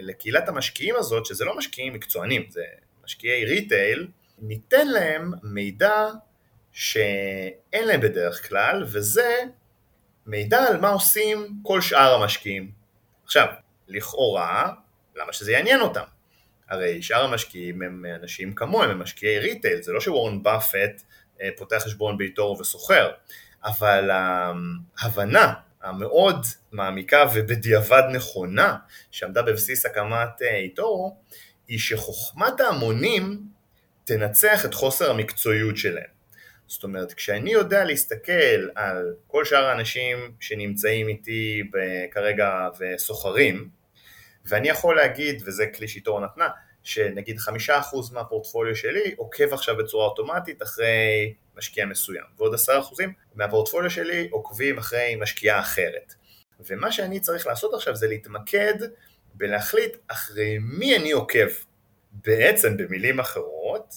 [0.00, 2.64] לקהילת המשקיעים הזאת, שזה לא משקיעים מקצוענים, זה
[3.04, 6.08] משקיעי retail, ניתן להם מידע
[6.72, 9.38] שאין להם בדרך כלל, וזה
[10.26, 12.70] מידע על מה עושים כל שאר המשקיעים.
[13.24, 13.46] עכשיו,
[13.88, 14.72] לכאורה,
[15.16, 16.17] למה שזה יעניין אותם?
[16.68, 21.02] הרי שאר המשקיעים הם אנשים כמוהם, הם משקיעי retail, זה לא שוורן באפט
[21.42, 23.10] אה, פותח חשבון בעיתו וסוחר,
[23.64, 24.10] אבל
[25.00, 25.52] ההבנה
[25.82, 28.76] המאוד מעמיקה ובדיעבד נכונה
[29.10, 31.16] שעמדה בבסיס הקמת אה, איתורו
[31.68, 33.42] היא שחוכמת ההמונים
[34.04, 36.18] תנצח את חוסר המקצועיות שלהם.
[36.66, 41.70] זאת אומרת, כשאני יודע להסתכל על כל שאר האנשים שנמצאים איתי
[42.10, 43.68] כרגע וסוחרים,
[44.48, 46.48] ואני יכול להגיד, וזה כלי שאיתורו נתנה,
[46.82, 53.12] שנגיד חמישה אחוז מהפורטפוליו שלי עוקב עכשיו בצורה אוטומטית אחרי משקיע מסוים, ועוד עשרה אחוזים
[53.34, 56.14] מהפורטפוליו שלי עוקבים אחרי משקיעה אחרת.
[56.60, 58.74] ומה שאני צריך לעשות עכשיו זה להתמקד
[59.34, 61.48] בלהחליט אחרי מי אני עוקב.
[62.12, 63.94] בעצם במילים אחרות,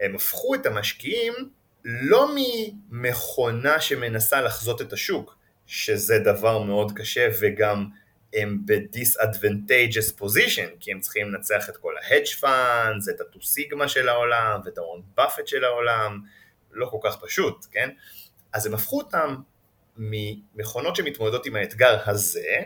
[0.00, 1.34] הם הפכו את המשקיעים
[1.84, 2.34] לא
[2.90, 7.86] ממכונה שמנסה לחזות את השוק, שזה דבר מאוד קשה וגם
[8.34, 14.08] הם ב-disadvantageous position, כי הם צריכים לנצח את כל ה-hedge funds, את הטו סיגמה של
[14.08, 16.20] העולם, ואת ההון באפט של העולם,
[16.72, 17.90] לא כל כך פשוט, כן?
[18.52, 19.36] אז הם הפכו אותם
[19.96, 22.62] ממכונות שמתמודדות עם האתגר הזה,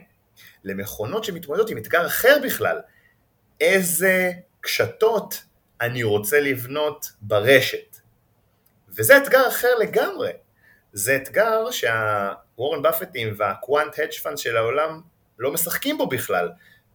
[0.64, 2.80] למכונות שמתמודדות עם אתגר אחר בכלל.
[3.60, 5.42] איזה קשתות
[5.80, 7.96] אני רוצה לבנות ברשת.
[8.88, 10.32] וזה אתגר אחר לגמרי.
[10.92, 15.00] זה אתגר שהוורן באפטים והקוואנט הדג' פאנס של העולם
[15.38, 16.48] לא משחקים בו בכלל,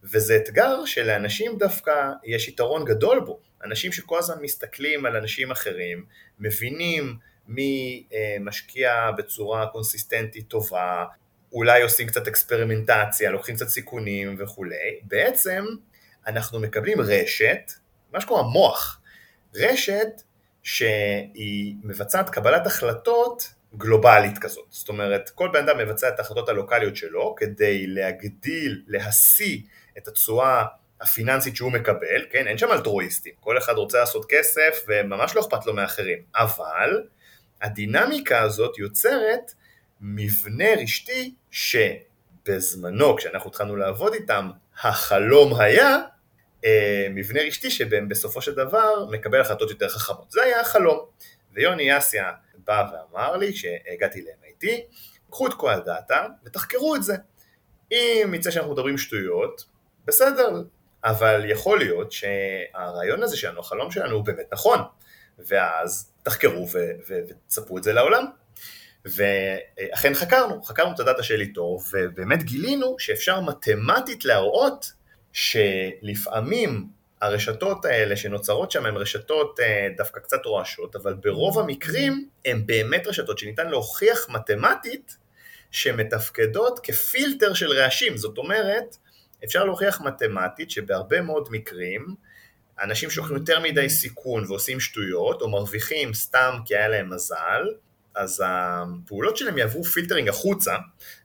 [0.04, 1.92] וזה אתגר שלאנשים דווקא
[2.24, 3.40] יש יתרון גדול בו.
[3.64, 6.04] אנשים שכל הזמן מסתכלים על אנשים אחרים,
[6.38, 7.16] מבינים
[7.48, 11.04] מי אה, משקיע בצורה קונסיסטנטית טובה,
[11.52, 15.64] אולי עושים קצת אקספרימנטציה, לוקחים קצת סיכונים וכולי, בעצם
[16.26, 17.72] אנחנו מקבלים רשת,
[18.12, 19.00] מה שקורה מוח,
[19.54, 20.22] רשת
[20.62, 24.66] שהיא מבצעת קבלת החלטות גלובלית כזאת.
[24.70, 29.58] זאת אומרת, כל בן אדם מבצע את ההחלטות הלוקאליות שלו כדי להגדיל, להשיא
[29.98, 30.64] את התשואה
[31.00, 35.66] הפיננסית שהוא מקבל, כן, אין שם אלטרואיסטים, כל אחד רוצה לעשות כסף וממש לא אכפת
[35.66, 37.02] לו מאחרים, אבל
[37.62, 39.52] הדינמיקה הזאת יוצרת
[40.00, 44.50] מבנה רשתי שבזמנו, כשאנחנו התחלנו לעבוד איתם,
[44.82, 45.98] החלום היה
[46.64, 50.30] אה, מבנה רשתי שבסופו של דבר מקבל החלטות יותר חכמות.
[50.30, 51.06] זה היה החלום.
[51.54, 52.32] ויוני אסיה
[52.66, 54.66] בא ואמר לי, כשהגעתי ל-MIT,
[55.30, 57.14] קחו את כל הדאטה ותחקרו את זה.
[57.92, 59.64] אם יצא שאנחנו מדברים שטויות,
[60.04, 60.62] בסדר,
[61.04, 64.78] אבל יכול להיות שהרעיון הזה שלנו, החלום שלנו הוא באמת נכון,
[65.38, 66.66] ואז תחקרו
[67.08, 68.24] ותספרו את זה לעולם.
[69.04, 74.92] ואכן חקרנו, חקרנו את הדאטה של איתו, ובאמת גילינו שאפשר מתמטית להראות
[75.32, 76.88] שלפעמים
[77.20, 83.06] הרשתות האלה שנוצרות שם הן רשתות אה, דווקא קצת רועשות, אבל ברוב המקרים הן באמת
[83.06, 85.16] רשתות שניתן להוכיח מתמטית
[85.70, 88.16] שמתפקדות כפילטר של רעשים.
[88.16, 88.96] זאת אומרת,
[89.44, 92.14] אפשר להוכיח מתמטית שבהרבה מאוד מקרים
[92.82, 97.62] אנשים שלוקחים יותר מדי סיכון ועושים שטויות, או מרוויחים סתם כי היה להם מזל,
[98.14, 100.74] אז הפעולות שלהם יעברו פילטרינג החוצה,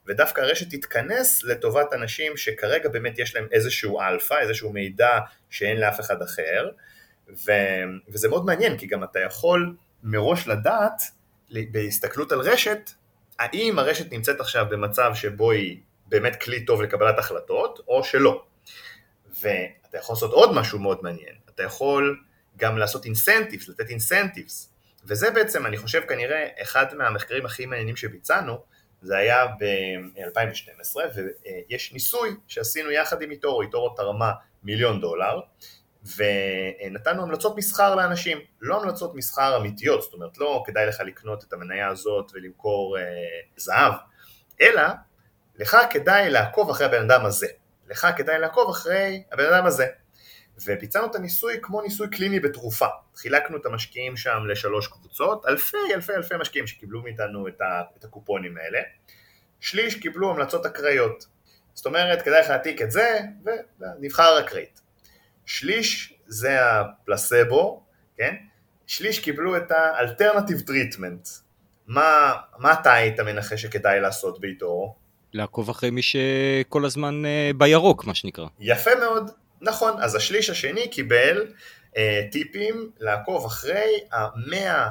[0.06, 5.18] ודווקא הרשת תתכנס לטובת אנשים שכרגע באמת יש להם איזשהו אלפא, איזשהו מידע
[5.50, 6.70] שאין לאף אחד אחר,
[7.46, 7.52] ו...
[8.08, 11.02] וזה מאוד מעניין, כי גם אתה יכול מראש לדעת,
[11.70, 12.90] בהסתכלות על רשת,
[13.38, 18.44] האם הרשת נמצאת עכשיו במצב שבו היא באמת כלי טוב לקבלת החלטות, או שלא.
[19.40, 22.20] ואתה יכול לעשות עוד משהו מאוד מעניין, אתה יכול
[22.56, 24.69] גם לעשות incentives, לתת incentives,
[25.04, 28.58] וזה בעצם, אני חושב, כנראה אחד מהמחקרים הכי מעניינים שביצענו,
[29.02, 34.32] זה היה ב-2012, ויש ניסוי שעשינו יחד עם איתורו, איתורו תרמה
[34.62, 35.40] מיליון דולר,
[36.16, 41.52] ונתנו המלצות מסחר לאנשים, לא המלצות מסחר אמיתיות, זאת אומרת לא כדאי לך לקנות את
[41.52, 43.02] המניה הזאת ולמכור אה,
[43.56, 43.92] זהב,
[44.60, 44.82] אלא
[45.56, 47.46] לך כדאי לעקוב אחרי הבן אדם הזה,
[47.88, 49.86] לך כדאי לעקוב אחרי הבן אדם הזה.
[50.66, 52.86] וביצענו את הניסוי כמו ניסוי קליני בתרופה.
[53.16, 58.04] חילקנו את המשקיעים שם לשלוש קבוצות, אלפי אלפי אלפי משקיעים שקיבלו מאיתנו את, ה, את
[58.04, 58.78] הקופונים האלה.
[59.60, 61.26] שליש קיבלו המלצות אקראיות.
[61.74, 63.18] זאת אומרת, כדאי לך להעתיק את זה,
[63.80, 64.80] ונבחר אקראית.
[65.46, 67.82] שליש זה הפלסבו,
[68.16, 68.34] כן?
[68.86, 71.28] שליש קיבלו את ה alternative treatment.
[71.86, 74.94] מה, מה אתה היית מנחש שכדאי לעשות ב eToro?
[75.32, 78.46] לעקוב אחרי מי שכל הזמן אה, בירוק, מה שנקרא.
[78.60, 79.30] יפה מאוד.
[79.60, 81.46] נכון, אז השליש השני קיבל
[81.96, 84.88] אה, טיפים לעקוב אחרי המאה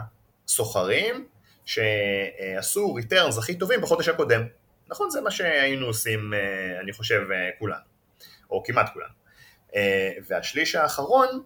[0.48, 1.28] סוחרים
[1.66, 4.42] שעשו ריטרנס הכי טובים בחודש הקודם.
[4.88, 7.82] נכון, זה מה שהיינו עושים, אה, אני חושב, אה, כולנו,
[8.50, 9.14] או כמעט כולנו.
[9.76, 11.44] אה, והשליש האחרון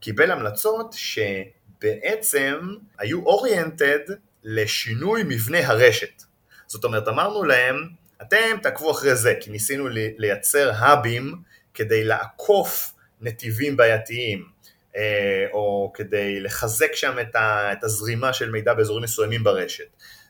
[0.00, 3.98] קיבל המלצות שבעצם היו אוריינטד
[4.44, 6.22] לשינוי מבנה הרשת.
[6.66, 7.88] זאת אומרת, אמרנו להם,
[8.22, 11.34] אתם תעקבו אחרי זה, כי ניסינו לייצר האבים
[11.76, 14.48] כדי לעקוף נתיבים בעייתיים,
[14.96, 17.16] אה, או כדי לחזק שם
[17.72, 19.84] את הזרימה של מידע באזורים מסוימים ברשת.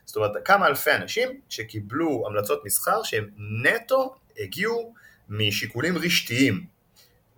[0.05, 3.29] זאת אומרת, כמה אלפי אנשים שקיבלו המלצות מסחר שהם
[3.63, 4.93] נטו הגיעו
[5.29, 6.65] משיקולים רשתיים,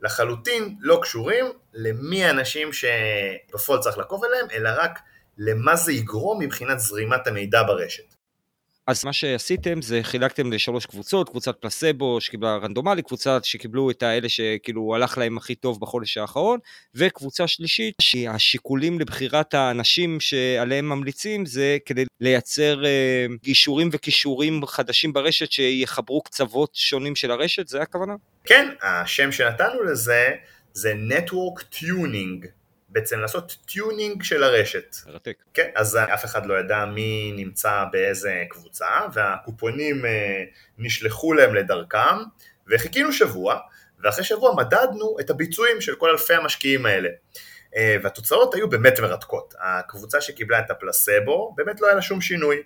[0.01, 4.99] לחלוטין לא קשורים למי האנשים שבפועל צריך לעקוב אליהם, אלא רק
[5.37, 8.18] למה זה יגרום מבחינת זרימת המידע ברשת.
[8.89, 14.29] אז מה שעשיתם זה חילקתם לשלוש קבוצות, קבוצת פלסבו שקיבלה רנדומלי, קבוצה שקיבלו את האלה
[14.29, 16.59] שכאילו הלך להם הכי טוב בחודש האחרון,
[16.95, 25.51] וקבוצה שלישית שהשיקולים לבחירת האנשים שעליהם ממליצים זה כדי לייצר אה, גישורים וקישורים חדשים ברשת
[25.51, 28.13] שיחברו קצוות שונים של הרשת, זה הכוונה?
[28.45, 30.29] כן, השם שנתנו לזה
[30.73, 32.58] זה Network Tuning.
[32.89, 34.95] בעצם לעשות tuning של הרשת.
[35.07, 35.35] מרתק.
[35.53, 40.43] כן, אז אף אחד לא ידע מי נמצא באיזה קבוצה, והקופונים אה,
[40.77, 42.17] נשלחו להם לדרכם,
[42.67, 43.59] וחיכינו שבוע,
[44.03, 47.09] ואחרי שבוע מדדנו את הביצועים של כל אלפי המשקיעים האלה.
[47.75, 49.53] אה, והתוצאות היו באמת מרתקות.
[49.59, 52.57] הקבוצה שקיבלה את הפלסבו, באמת לא היה לה שום שינוי.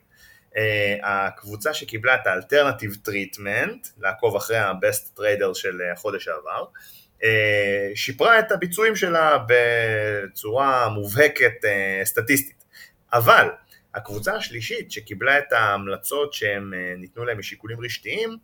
[0.57, 6.65] אה, הקבוצה שקיבלה את ה alternative treatment, לעקוב אחרי ה-best trader של החודש העבר, אה,
[7.95, 12.63] שיפרה את הביצועים שלה בצורה מובהקת אה, סטטיסטית.
[13.13, 13.47] אבל
[13.95, 18.38] הקבוצה השלישית שקיבלה את ההמלצות שהם אה, ניתנו להם משיקולים רשתיים,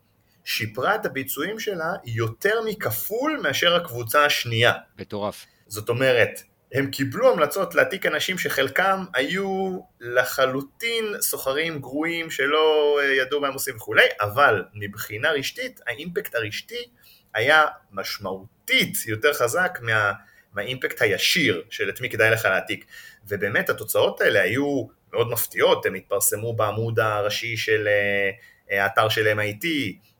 [0.43, 4.73] שיפרה את הביצועים שלה יותר מכפול מאשר הקבוצה השנייה.
[4.99, 5.45] מטורף.
[5.67, 6.41] זאת אומרת,
[6.73, 13.75] הם קיבלו המלצות להעתיק אנשים שחלקם היו לחלוטין סוחרים גרועים שלא ידעו מה הם עושים
[13.75, 16.85] וכולי, אבל מבחינה רשתית, האימפקט הרשתי
[17.33, 20.11] היה משמעותית יותר חזק מה,
[20.53, 22.85] מהאימפקט הישיר של את מי כדאי לך להעתיק.
[23.27, 29.65] ובאמת התוצאות האלה היו מאוד מפתיעות, הם התפרסמו בעמוד הראשי של uh, האתר של MIT,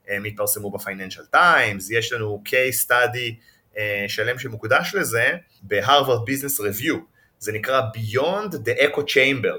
[0.07, 3.33] הם התפרסמו ב Financial Times, יש לנו case study
[3.73, 6.97] uh, שלם שמוקדש לזה ב Harvard Business Review,
[7.39, 9.57] זה נקרא Beyond the Echo Chamber,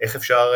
[0.00, 0.52] איך אפשר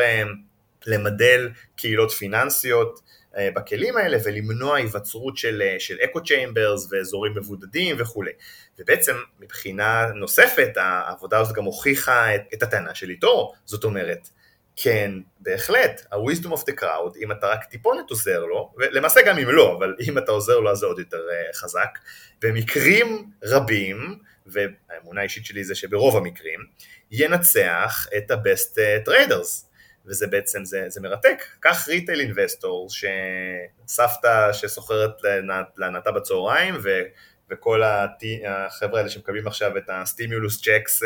[0.87, 3.05] למדל קהילות פיננסיות אה,
[3.39, 8.33] בכלים האלה ולמנוע היווצרות של, אה, של echo chambers ואזורים מבודדים וכולי.
[8.79, 14.29] ובעצם מבחינה נוספת העבודה הזאת גם הוכיחה את, את הטענה של eToro, זאת אומרת,
[14.77, 15.11] כן,
[15.41, 19.77] בהחלט, ה-wisdom of the crowd, אם אתה רק טיפונת עוזר לו, ולמעשה גם אם לא,
[19.79, 21.99] אבל אם אתה עוזר לו אז זה עוד יותר uh, חזק,
[22.43, 26.61] במקרים רבים, והאמונה האישית שלי זה שברוב המקרים,
[27.11, 28.79] ינצח את ה-best
[29.09, 29.74] traders.
[30.07, 31.43] וזה בעצם, זה, זה מרתק.
[31.61, 35.11] קח retail investor, שסבתא שסוחרת
[35.77, 36.75] להנאתה בצהריים,
[37.51, 37.83] וכל
[38.47, 41.03] החבר'ה האלה שמקבלים עכשיו את ה stimulus checks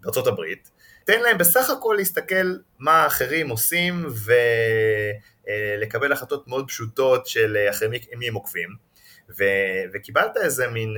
[0.00, 0.70] בארצות הברית,
[1.04, 4.06] תן להם בסך הכל להסתכל מה האחרים עושים
[5.46, 8.90] ולקבל החלטות מאוד פשוטות של אחרי מי הם עוקבים.
[9.38, 10.94] ו- וקיבלת איזה מין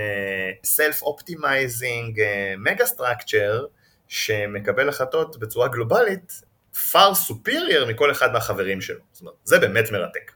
[0.66, 3.66] self-optimizing uh, structure
[4.08, 6.42] שמקבל החלטות בצורה גלובלית
[6.74, 9.00] far superior מכל אחד מהחברים שלו.
[9.12, 10.32] זאת אומרת, זה באמת מרתק.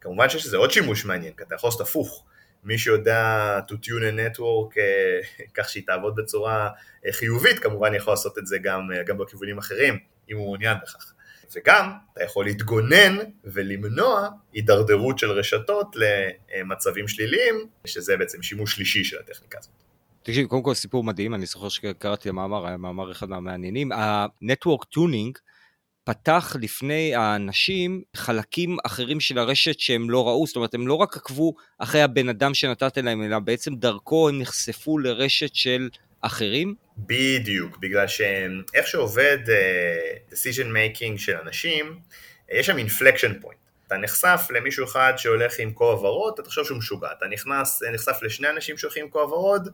[0.00, 2.24] כמובן שיש לזה עוד שימוש מעניין, כי אתה יכול לעשות הפוך.
[2.64, 8.12] מי שיודע to tune a network uh, כך שהיא תעבוד בצורה uh, חיובית, כמובן יכול
[8.12, 9.98] לעשות את זה גם, uh, גם בכיוונים אחרים,
[10.30, 11.12] אם הוא מעוניין בכך.
[11.56, 19.16] וגם אתה יכול להתגונן ולמנוע הידרדרות של רשתות למצבים שליליים, שזה בעצם שימוש שלישי של
[19.18, 19.72] הטכניקה הזאת.
[20.22, 23.92] תקשיב, קודם כל סיפור מדהים, אני זוכר שקראתי המאמר, היה מאמר אחד מהמעניינים.
[23.92, 25.38] ה-Network Tuning
[26.04, 31.16] פתח לפני האנשים חלקים אחרים של הרשת שהם לא ראו, זאת אומרת, הם לא רק
[31.16, 35.88] עקבו אחרי הבן אדם שנתת להם, אלא בעצם דרכו הם נחשפו לרשת של
[36.20, 36.74] אחרים?
[36.98, 41.98] בדיוק, בגלל שאיך שעובד uh, decision making של אנשים,
[42.52, 43.64] יש שם inflection point.
[43.86, 47.08] אתה נחשף למישהו אחד שהולך עם כובע ורוד, אתה תחשוב שהוא משוגע.
[47.18, 49.72] אתה נכנס, נחשף לשני אנשים שהולכים עם כובע ורוד, אה,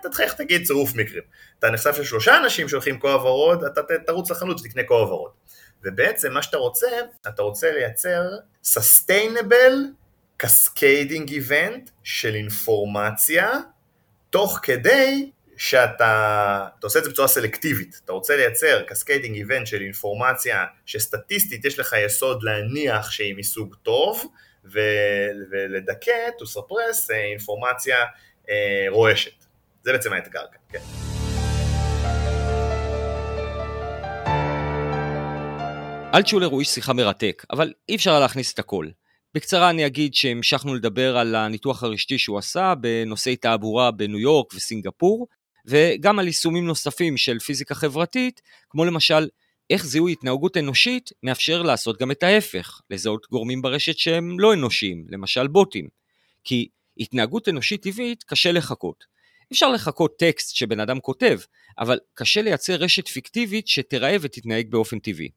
[0.00, 1.22] אתה תחייך תגיד צירוף מקרים.
[1.58, 5.30] אתה נחשף לשלושה אנשים שהולכים כובע ורוד, אתה תרוץ לחנות ותקנה כובע ורוד.
[5.84, 6.86] ובעצם מה שאתה רוצה,
[7.28, 8.22] אתה רוצה לייצר
[8.64, 9.74] sustainable
[10.42, 13.50] cascading event של אינפורמציה,
[14.30, 19.80] תוך כדי שאתה אתה עושה את זה בצורה סלקטיבית, אתה רוצה לייצר cascading event של
[19.80, 24.24] אינפורמציה שסטטיסטית יש לך יסוד להניח שהיא מסוג טוב
[24.64, 24.80] ו,
[25.50, 27.96] ולדכא, to suppress, אה, אינפורמציה
[28.50, 29.37] אה, רועשת.
[29.88, 30.78] זה בעצם האתגר כאן, כן.
[36.14, 38.88] אלטשולר הוא איש שיחה מרתק, אבל אי אפשר להכניס את הכל.
[39.34, 45.26] בקצרה אני אגיד שהמשכנו לדבר על הניתוח הרשתי שהוא עשה בנושאי תעבורה בניו יורק וסינגפור,
[45.66, 49.28] וגם על יישומים נוספים של פיזיקה חברתית, כמו למשל
[49.70, 55.06] איך זיהוי התנהגות אנושית מאפשר לעשות גם את ההפך, לזהות גורמים ברשת שהם לא אנושיים,
[55.08, 55.88] למשל בוטים.
[56.44, 56.68] כי
[56.98, 59.17] התנהגות אנושית טבעית קשה לחכות.
[59.52, 61.38] אפשר לחכות טקסט שבן אדם כותב,
[61.78, 65.28] אבל קשה לייצר רשת פיקטיבית שתיראה ותתנהג באופן טבעי.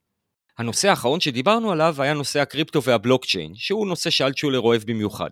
[0.57, 5.30] הנושא האחרון שדיברנו עליו היה נושא הקריפטו והבלוקצ'יין, שהוא נושא שאלטשולר אוהב במיוחד.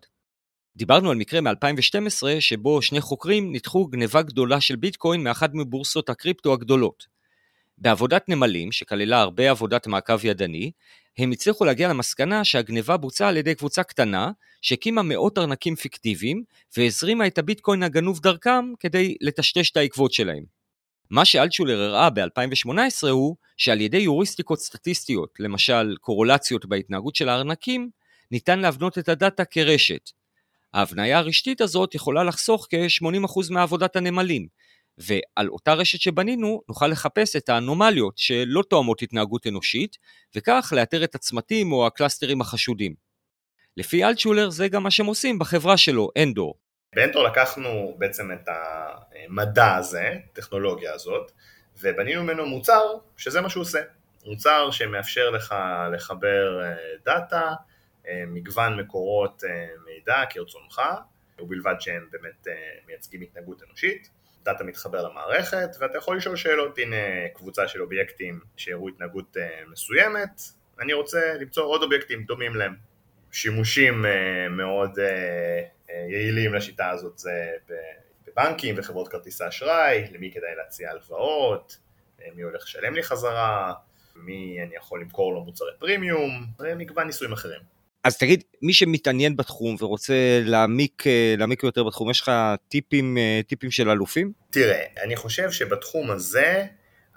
[0.76, 6.54] דיברנו על מקרה מ-2012 שבו שני חוקרים ניתחו גניבה גדולה של ביטקוין מאחת מבורסות הקריפטו
[6.54, 7.19] הגדולות.
[7.82, 10.72] בעבודת נמלים, שכללה הרבה עבודת מעקב ידני,
[11.18, 16.44] הם הצליחו להגיע למסקנה שהגניבה בוצעה על ידי קבוצה קטנה, שהקימה מאות ארנקים פיקטיביים,
[16.78, 20.44] והזרימה את הביטקוין הגנוב דרכם כדי לטשטש את העקבות שלהם.
[21.10, 27.90] מה שאלטשולר הראה ב-2018 הוא שעל ידי יוריסטיקות סטטיסטיות, למשל קורולציות בהתנהגות של הארנקים,
[28.32, 30.10] ניתן להבנות את הדאטה כרשת,
[30.74, 34.48] ההבניה הרשתית הזאת יכולה לחסוך כ-80% מעבודת הנמלים,
[35.00, 39.98] ועל אותה רשת שבנינו נוכל לחפש את האנומליות שלא תואמות התנהגות אנושית,
[40.36, 42.96] וכך לאתר את הצמתים או הקלאסטרים החשודים.
[43.78, 46.60] לפי אלטשולר זה גם מה שהם עושים בחברה שלו, אנדור.
[46.96, 51.32] באנדור לקחנו בעצם את המדע הזה, הטכנולוגיה הזאת,
[51.82, 53.80] ובנינו ממנו מוצר שזה מה שהוא עושה.
[54.26, 55.56] מוצר שמאפשר לך
[55.94, 56.76] לחבר אה,
[57.06, 57.54] דאטה,
[58.08, 60.82] אה, מגוון מקורות אה, מידע כרצונך,
[61.40, 62.48] ובלבד שהם באמת
[62.88, 64.10] מייצגים התנהגות אנושית.
[64.44, 66.96] דאטה מתחבר למערכת, ואתה יכול לשאול שאלות, הנה
[67.34, 69.38] קבוצה של אובייקטים שהראו התנהגות
[69.68, 70.42] מסוימת,
[70.80, 72.76] אני רוצה למצוא עוד אובייקטים דומים להם.
[73.32, 74.06] שימושים
[74.50, 75.00] מאוד
[76.10, 77.52] יעילים לשיטה הזאת זה
[78.28, 81.78] בבנקים וחברות כרטיסי אשראי, למי כדאי להציע הלוואות,
[82.36, 83.74] מי הולך לשלם לי חזרה,
[84.16, 87.79] מי אני יכול למכור לו מוצרי פרימיום, ומגוון ניסויים אחרים.
[88.04, 92.32] אז תגיד, מי שמתעניין בתחום ורוצה להעמיק, אה, להעמיק יותר בתחום, יש לך
[92.70, 94.32] טיפים, אה, טיפים של אלופים?
[94.50, 96.66] תראה, אני חושב שבתחום הזה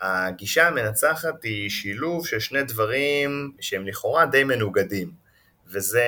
[0.01, 5.11] הגישה המנצחת היא שילוב של שני דברים שהם לכאורה די מנוגדים,
[5.66, 6.05] וזה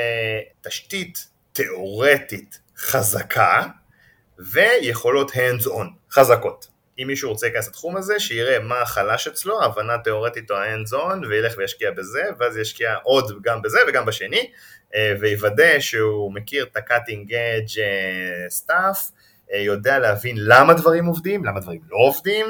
[0.61, 3.67] תשתית תיאורטית חזקה
[4.39, 6.74] ויכולות hands on חזקות.
[6.99, 11.27] אם מישהו רוצה להיכנס לתחום הזה, שיראה מה החלש אצלו, הבנה תיאורטית או ה-hands on,
[11.29, 14.51] וילך וישקיע בזה, ואז ישקיע עוד גם בזה וגם בשני,
[14.95, 19.13] אה, ויוודא שהוא מכיר את ה-cutting edge אה, stuff,
[19.53, 22.47] אה, יודע להבין למה דברים עובדים, למה דברים לא עובדים,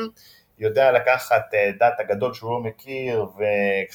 [0.58, 1.42] יודע לקחת
[1.78, 3.26] דאטה גדול שהוא לא מכיר,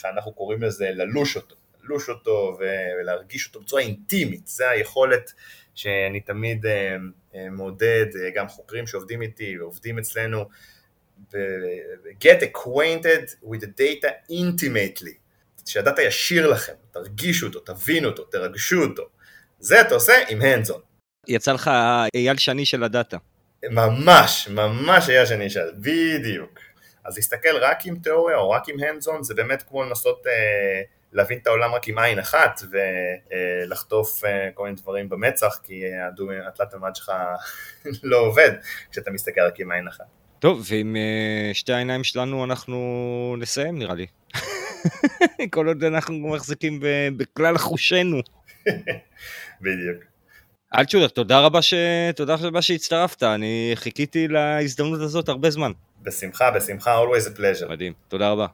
[0.03, 2.57] ואנחנו קוראים לזה ללוש אותו, ללוש אותו
[2.99, 5.33] ולהרגיש אותו בצורה אינטימית, זה היכולת
[5.75, 6.97] שאני תמיד אה,
[7.51, 10.45] מעודד אה, גם חוקרים שעובדים איתי ועובדים אצלנו,
[12.23, 15.13] get acquainted with the data intimately,
[15.65, 19.03] שהדאטה ישיר לכם, תרגישו אותו, תבינו אותו, תרגשו אותו,
[19.59, 20.79] זה אתה עושה עם hands on.
[21.27, 21.71] יצא לך
[22.15, 23.17] אייל שני של הדאטה.
[23.71, 26.59] ממש, ממש היה שאני אשאל, בדיוק.
[27.05, 30.81] אז להסתכל רק עם תיאוריה או רק עם hands-on זה באמת כמו לנסות אה,
[31.13, 35.83] להבין את העולם רק עם עין אחת ולחטוף אה, כל מיני דברים במצח כי
[36.47, 37.11] התלת מימד שלך
[38.03, 38.51] לא עובד
[38.91, 40.05] כשאתה מסתכל רק עם עין אחת.
[40.39, 44.05] טוב, ועם אה, שתי העיניים שלנו אנחנו נסיים נראה לי.
[45.53, 46.79] כל עוד אנחנו מחזיקים
[47.17, 48.19] בכלל חושנו.
[49.61, 50.03] בדיוק.
[50.75, 51.73] אלצ'ולר, תודה רבה, ש...
[52.15, 55.71] תודה רבה שהצטרפת, אני חיכיתי להזדמנות הזאת הרבה זמן.
[56.01, 57.69] בשמחה, בשמחה, always a pleasure.
[57.69, 58.47] מדהים, תודה רבה.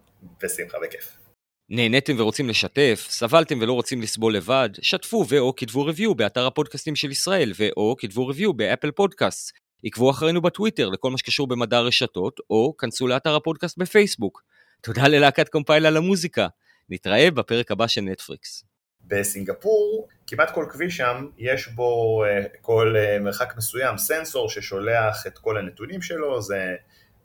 [0.43, 1.24] בשמחה, בכיף.
[1.69, 7.11] נהניתם ורוצים לשתף, סבלתם ולא רוצים לסבול לבד, שתפו ו/או כתבו review באתר הפודקאסטים של
[7.11, 9.51] ישראל ו/או כתבו review ב Apple Podcast.
[9.83, 14.43] עקבו אחרינו בטוויטר לכל מה שקשור במדע הרשתות, או כנסו לאתר הפודקאסט בפייסבוק.
[14.81, 16.47] תודה ללהקת קומפייל על המוזיקה.
[16.89, 18.63] נתראה בפרק הבא של נטפריקס.
[19.07, 25.37] בסינגפור כמעט כל כביש שם יש בו אה, כל אה, מרחק מסוים סנסור ששולח את
[25.37, 26.75] כל הנתונים שלו, זה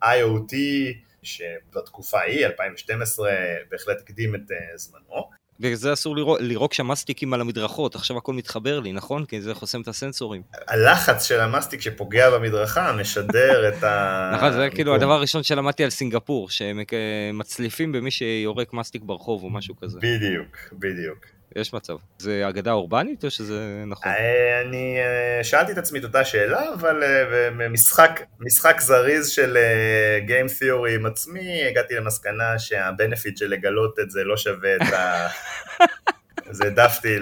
[0.03, 0.53] IoT
[1.23, 3.31] שבתקופה ההיא, 2012,
[3.71, 5.29] בהחלט הקדים את אה, זמנו.
[5.59, 9.25] בגלל זה אסור לירוק, לירוק שם מסטיקים על המדרכות, עכשיו הכל מתחבר לי, נכון?
[9.25, 10.41] כי זה חוסם את הסנסורים.
[10.67, 14.31] הלחץ של המסטיק שפוגע במדרכה משדר את ה...
[14.35, 16.79] נכון, זה כאילו הדבר הראשון שלמדתי על סינגפור, שהם
[17.33, 19.99] מצליפים במי שיורק מסטיק ברחוב או משהו כזה.
[20.01, 21.40] בדיוק, בדיוק.
[21.55, 21.95] יש מצב.
[22.17, 24.11] זה אגדה אורבנית או שזה נכון?
[24.11, 27.67] אה, אני אה, שאלתי את עצמי את אותה שאלה, אבל אה,
[28.39, 29.57] משחק, זריז של
[30.27, 35.27] Game Theory עם עצמי, הגעתי למסקנה שהבנפיט של לגלות את זה לא שווה את ה...
[36.49, 37.15] אז העדפתי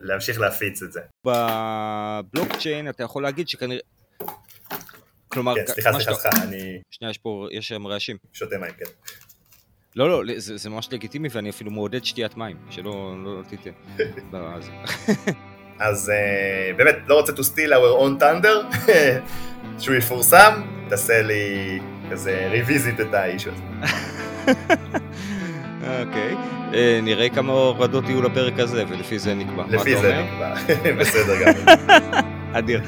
[0.00, 1.00] להמשיך להפיץ את זה.
[1.24, 3.80] בבלוקצ'יין אתה יכול להגיד שכנראה...
[5.28, 6.80] כלומר, כן, סליחה, סליחה, סליחה, אני...
[6.90, 8.16] שנייה, יש פה, יש שם רעשים.
[8.32, 8.84] שותה מים, כן.
[9.96, 13.70] לא, לא, זה, זה ממש לגיטימי ואני אפילו מעודד שתיית מים, שלא לא, לא תיתן.
[15.80, 18.88] אז uh, באמת, לא רוצה to steal our own thunder,
[19.80, 21.78] שהוא יפורסם, תעשה לי
[22.10, 23.62] כזה revisit את האיש הזה.
[25.82, 26.36] אוקיי,
[26.74, 29.64] אה, נראה כמה הורדות יהיו לפרק הזה, ולפי זה נקבע.
[29.68, 30.54] לפי זה נקבע,
[30.98, 31.64] בסדר גמור.
[32.52, 32.80] אדיר.